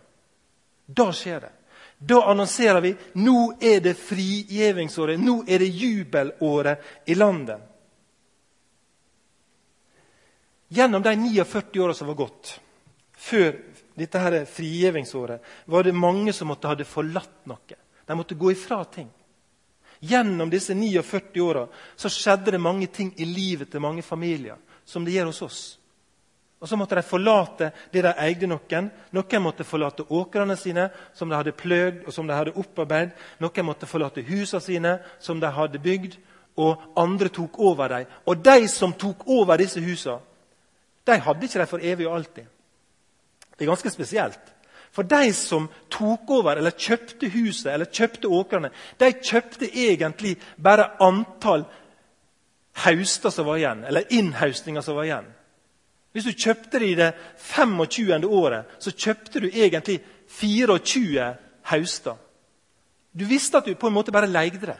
Da 0.87 1.11
skjer 1.11 1.39
det. 1.43 1.51
Da 1.97 2.21
annonserer 2.29 2.81
vi 2.81 2.95
nå 3.13 3.55
er 3.59 3.81
det 3.81 3.95
frigjevingsåret, 3.97 5.19
nå 5.19 5.41
er 5.47 5.59
det 5.59 5.71
jubelåret 5.73 7.09
i 7.09 7.15
landet. 7.15 7.61
Gjennom 10.67 11.01
de 11.01 11.15
49 11.15 11.79
åra 11.81 11.93
som 11.93 12.07
var 12.07 12.19
gått 12.19 12.59
før 13.17 13.55
dette 13.97 14.19
her 14.21 14.45
frigjevingsåret, 14.45 15.41
var 15.65 15.83
det 15.83 15.95
mange 15.95 16.33
som 16.33 16.51
måtte 16.51 16.69
hadde 16.69 16.85
forlatt 16.85 17.47
noe. 17.49 17.79
De 18.05 18.15
måtte 18.15 18.37
gå 18.37 18.51
ifra 18.51 18.83
ting. 18.85 19.09
Gjennom 19.99 20.51
disse 20.53 20.75
49 20.75 21.41
åra 21.41 21.65
skjedde 21.97 22.53
det 22.53 22.61
mange 22.61 22.87
ting 22.87 23.13
i 23.17 23.25
livet 23.25 23.71
til 23.71 23.81
mange 23.81 24.05
familier, 24.05 24.59
som 24.85 25.05
det 25.05 25.15
gjør 25.17 25.31
hos 25.31 25.41
oss. 25.41 25.61
Og 26.59 26.67
Så 26.67 26.77
måtte 26.77 26.95
de 26.95 27.03
forlate 27.05 27.71
det 27.93 28.01
de 28.01 28.13
eide 28.17 28.47
noen. 28.49 28.89
Noen 29.13 29.43
måtte 29.43 29.63
forlate 29.63 30.07
åkrene 30.09 30.55
sine, 30.57 30.89
som 31.13 31.29
de 31.29 31.37
hadde 31.37 31.53
pløgd 31.53 32.07
og 32.07 32.13
som 32.13 32.27
de 32.27 32.33
hadde 32.33 32.55
opparbeidet. 32.57 33.13
Noen 33.39 33.65
måtte 33.65 33.89
forlate 33.89 34.25
husene 34.25 34.61
sine, 34.61 34.97
som 35.19 35.39
de 35.39 35.51
hadde 35.53 35.79
bygd. 35.79 36.17
Og 36.57 36.81
andre 36.97 37.29
tok 37.29 37.59
over 37.59 37.87
dem. 37.93 38.05
Og 38.25 38.41
de 38.41 38.67
som 38.67 38.93
tok 38.93 39.27
over 39.27 39.61
disse 39.61 39.81
husene, 39.81 40.19
de 41.07 41.19
hadde 41.23 41.45
ikke 41.45 41.59
de 41.61 41.65
for 41.69 41.83
evig 41.83 42.07
og 42.07 42.15
alltid. 42.15 42.47
Det 43.57 43.65
er 43.65 43.69
ganske 43.69 43.93
spesielt. 43.93 44.53
For 44.91 45.05
de 45.05 45.33
som 45.33 45.69
tok 45.93 46.29
over 46.33 46.57
eller 46.57 46.73
kjøpte 46.73 47.29
huset 47.29 47.69
eller 47.73 47.85
kjøpte 47.85 48.27
åkrene, 48.33 48.71
de 48.97 49.11
kjøpte 49.13 49.69
egentlig 49.69 50.35
bare 50.57 50.89
antall 51.03 51.67
hauster 52.83 53.29
som 53.33 53.45
var 53.45 53.61
igjen, 53.61 53.83
eller 53.85 54.09
innhaustinger 54.09 54.81
som 54.81 54.97
var 54.97 55.05
igjen. 55.05 55.27
Hvis 56.13 56.25
du 56.25 56.33
kjøpte 56.33 56.79
det 56.79 56.87
i 56.87 56.97
det 56.97 57.11
25. 57.37 58.25
året, 58.25 58.65
så 58.79 58.91
kjøpte 58.91 59.41
du 59.43 59.49
egentlig 59.49 59.99
24 60.39 61.35
hauster. 61.71 62.15
Du 63.11 63.25
visste 63.25 63.57
at 63.57 63.65
du 63.65 63.75
på 63.75 63.89
en 63.89 63.95
måte 63.97 64.13
bare 64.13 64.29
leide 64.29 64.65
det. 64.65 64.77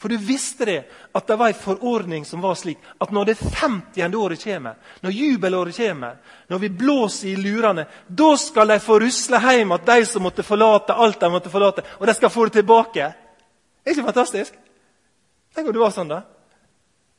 For 0.00 0.08
du 0.08 0.16
visste 0.16 0.64
det 0.64 0.78
at 1.12 1.26
det 1.28 1.36
var 1.36 1.52
en 1.52 1.58
forordning 1.60 2.24
som 2.24 2.40
var 2.40 2.54
slik 2.56 2.80
at 3.04 3.10
når 3.12 3.24
det 3.28 3.34
50. 3.36 4.14
året 4.16 4.44
kommer, 4.44 4.78
når 5.04 5.10
jubelåret 5.10 5.76
kommer, 5.76 6.16
når 6.48 6.58
vi 6.58 6.68
blåser 6.68 7.28
i 7.28 7.36
lurene, 7.36 7.84
da 8.08 8.30
skal 8.40 8.72
de 8.72 8.78
få 8.80 8.96
rusle 9.02 9.40
hjem 9.44 9.76
at 9.76 9.84
de 9.86 10.06
som 10.08 10.24
måtte 10.24 10.46
forlate 10.46 10.96
alt 10.96 11.20
de 11.20 11.30
måtte 11.30 11.52
forlate, 11.52 11.84
og 11.98 12.06
de 12.08 12.14
skal 12.16 12.32
få 12.32 12.46
det 12.48 12.62
tilbake. 12.62 13.10
Er 13.84 13.92
ikke 13.92 14.08
fantastisk? 14.08 14.56
Tenk 15.52 15.68
om 15.68 15.76
det 15.76 15.84
var 15.84 15.92
sånn 15.92 16.08
da, 16.08 16.22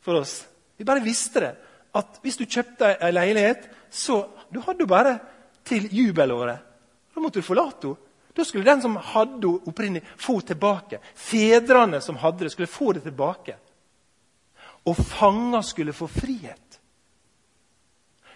for 0.02 0.18
oss. 0.24 0.40
Vi 0.78 0.88
bare 0.88 1.06
visste 1.06 1.46
det. 1.46 1.54
At 1.96 2.22
hvis 2.24 2.40
du 2.40 2.46
kjøpte 2.46 2.96
ei 3.04 3.12
leilighet, 3.12 3.68
så 3.92 4.24
du 4.54 4.62
hadde 4.64 4.80
du 4.80 4.88
bare 4.88 5.18
til 5.68 5.90
jubelåret. 5.92 6.60
Da 7.14 7.22
måtte 7.22 7.40
du 7.42 7.46
forlate 7.46 7.88
henne. 7.88 8.08
Da 8.32 8.46
skulle 8.48 8.64
den 8.64 8.82
som 8.82 8.96
hadde 8.96 9.42
henne 9.44 9.68
opprinnelig, 9.68 10.06
få 10.18 10.40
tilbake. 10.40 11.02
Fedrene 11.16 12.00
som 12.02 12.16
hadde 12.16 12.46
det, 12.46 12.52
skulle 12.52 12.72
få 12.72 12.94
det 12.96 13.04
tilbake. 13.04 13.58
Og 14.88 14.96
fanger 14.96 15.62
skulle 15.62 15.94
få 15.94 16.08
frihet. 16.08 16.80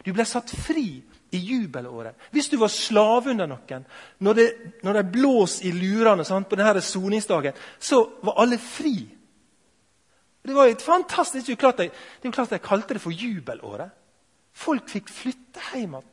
Du 0.06 0.12
ble 0.14 0.26
satt 0.28 0.52
fri 0.52 1.02
i 1.34 1.38
jubelåret. 1.38 2.16
Hvis 2.32 2.50
du 2.52 2.58
var 2.62 2.70
slave 2.70 3.32
under 3.32 3.48
noen, 3.50 3.86
når 4.20 4.34
det, 4.38 4.48
når 4.84 5.00
det 5.00 5.12
blås 5.12 5.62
i 5.66 5.72
lurene 5.74 6.26
sant, 6.28 6.50
på 6.50 6.60
denne 6.60 6.82
soningsdagen, 6.82 7.56
så 7.80 8.04
var 8.22 8.38
alle 8.44 8.60
fri. 8.62 9.00
Det 10.46 10.54
var 10.54 10.70
jo 10.70 10.76
fantastisk. 10.80 11.48
Det 11.48 11.56
er 11.56 11.62
klart 11.62 11.80
jeg, 11.82 11.94
det 12.22 12.30
er 12.30 12.36
klart 12.36 12.52
jeg 12.54 12.66
kalte 12.66 12.98
det 12.98 13.02
for 13.04 13.16
jubelåret. 13.16 13.94
Folk 14.56 14.88
fikk 14.90 15.10
flytte 15.12 15.64
hjem 15.74 15.98
igjen 15.98 16.12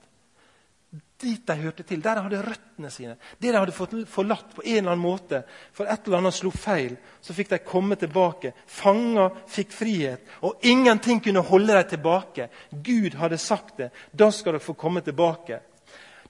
dit 1.23 1.47
de 1.47 1.55
hørte 1.57 1.85
til, 1.87 2.01
der 2.03 2.19
de 2.19 2.25
hadde 2.27 2.43
røttene 2.45 2.91
sine. 2.91 3.15
Det 3.39 3.53
de 3.53 3.59
hadde 3.59 3.75
fått 3.75 3.95
forlatt 4.11 4.55
på 4.57 4.65
en 4.65 4.79
eller 4.81 4.95
annen 4.95 5.05
måte, 5.05 5.43
for 5.75 5.89
et 5.91 6.07
eller 6.07 6.23
annet 6.23 6.37
slo 6.37 6.51
feil. 6.55 6.97
Så 7.23 7.35
fikk 7.37 7.53
de 7.53 7.61
komme 7.67 7.97
tilbake. 8.01 8.53
Fanger 8.67 9.37
fikk 9.51 9.75
frihet, 9.77 10.25
og 10.43 10.65
ingenting 10.67 11.23
kunne 11.23 11.45
holde 11.47 11.77
dem 11.79 11.91
tilbake. 11.95 12.49
Gud 12.73 13.17
hadde 13.21 13.39
sagt 13.39 13.79
det. 13.79 13.93
Da 14.11 14.31
skal 14.35 14.57
dere 14.57 14.65
få 14.65 14.75
komme 14.79 15.05
tilbake. 15.05 15.61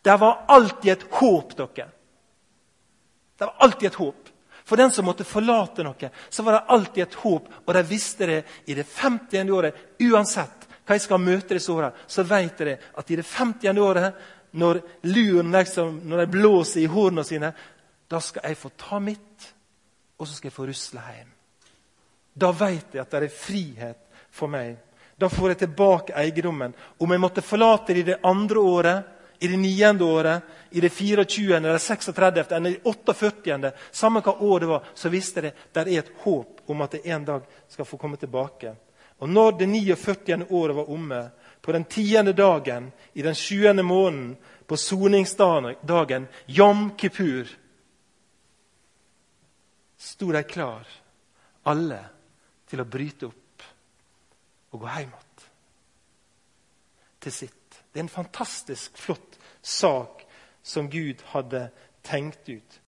Det 0.03 0.19
var 0.21 0.45
alltid 0.51 0.93
et 0.93 1.09
håp, 1.21 1.57
dere. 1.57 1.88
Det 3.38 3.49
var 3.49 3.57
alltid 3.65 3.88
et 3.88 4.01
håp. 4.03 4.22
For 4.64 4.79
den 4.79 4.92
som 4.94 5.07
måtte 5.07 5.27
forlate 5.27 5.85
noe, 5.85 6.11
så 6.31 6.42
var 6.42 6.59
det 6.59 6.75
alltid 6.75 7.03
et 7.03 7.16
håp. 7.22 7.48
Og 7.66 7.75
de 7.75 7.83
visste 7.87 8.29
det 8.29 8.42
i 8.70 8.77
det 8.79 8.87
50. 8.87 9.51
året. 9.51 9.81
Uansett 10.03 10.68
hva 10.83 10.96
jeg 10.96 11.05
skal 11.05 11.22
møte 11.22 11.55
disse 11.55 11.72
åra, 11.72 11.92
så 12.07 12.25
vet 12.27 12.61
jeg 12.61 12.79
at 12.98 13.11
i 13.11 13.18
det 13.18 13.27
50. 13.27 13.79
året 13.79 14.22
når 14.59 14.81
luren 15.09 15.53
liksom, 15.55 16.01
når 16.05 16.25
de 16.25 16.33
blåser 16.35 16.83
i 16.83 16.90
hornene 16.90 17.25
sine, 17.25 17.53
da 18.11 18.20
skal 18.20 18.51
jeg 18.51 18.59
få 18.61 18.72
ta 18.77 18.98
mitt, 19.01 19.46
og 20.18 20.29
så 20.29 20.37
skal 20.37 20.51
jeg 20.51 20.57
få 20.57 20.66
rusle 20.68 21.05
hjem. 21.07 21.31
Da 22.35 22.51
vet 22.53 22.96
jeg 22.96 23.03
at 23.03 23.14
det 23.14 23.22
er 23.22 23.37
frihet 23.37 24.27
for 24.33 24.53
meg. 24.53 24.77
Da 25.16 25.29
får 25.31 25.53
jeg 25.53 25.62
tilbake 25.62 26.16
eiendommen. 26.18 26.75
Om 26.98 27.14
jeg 27.14 27.22
måtte 27.22 27.44
forlate 27.44 27.94
det 27.94 28.03
i 28.03 28.09
det 28.11 28.20
andre 28.27 28.61
året, 28.61 29.12
i 29.42 29.48
det 29.48 29.57
niende 29.57 30.05
året, 30.05 30.42
i 30.70 30.81
det 30.81 30.88
24., 30.88 31.57
eller 31.57 31.78
36., 31.78 32.52
eller 32.52 32.70
det 32.70 32.81
48., 32.85 33.72
samme 33.90 34.20
hva 34.22 34.37
år 34.38 34.61
det 34.61 34.68
var, 34.70 34.85
så 34.94 35.11
visste 35.11 35.42
jeg 35.42 35.57
det 35.74 35.83
er 35.83 35.90
et 35.98 36.12
håp 36.22 36.62
om 36.70 36.85
at 36.85 36.94
det 36.94 37.00
en 37.11 37.24
dag 37.26 37.48
skal 37.68 37.88
få 37.88 37.98
komme 37.98 38.16
tilbake. 38.16 38.76
Og 39.18 39.28
når 39.28 39.59
det 39.59 39.66
49. 39.66 40.46
året 40.50 40.76
var 40.76 40.90
omme, 40.90 41.22
på 41.62 41.72
den 41.74 41.85
tiende 41.85 42.33
dagen 42.33 42.90
i 43.12 43.22
den 43.22 43.35
sjuende 43.35 43.83
måneden, 43.83 44.37
på 44.66 44.76
soningsdagen, 44.76 46.28
Jom 46.46 46.92
Kippur, 46.98 47.50
sto 49.98 50.31
de 50.33 50.42
klar, 50.42 50.87
alle, 51.62 51.98
til 52.70 52.81
å 52.83 52.87
bryte 52.88 53.26
opp 53.26 53.66
og 54.72 54.81
gå 54.81 54.94
hjem 54.94 55.11
igjen 55.11 55.22
til 57.22 57.35
sitt. 57.35 57.62
Det 57.92 58.00
er 58.00 58.05
en 58.05 58.09
fantastisk 58.09 58.98
flott 58.98 59.38
sak 59.62 60.24
som 60.62 60.90
Gud 60.90 61.22
hadde 61.35 61.70
tenkt 62.05 62.48
ut. 62.48 62.81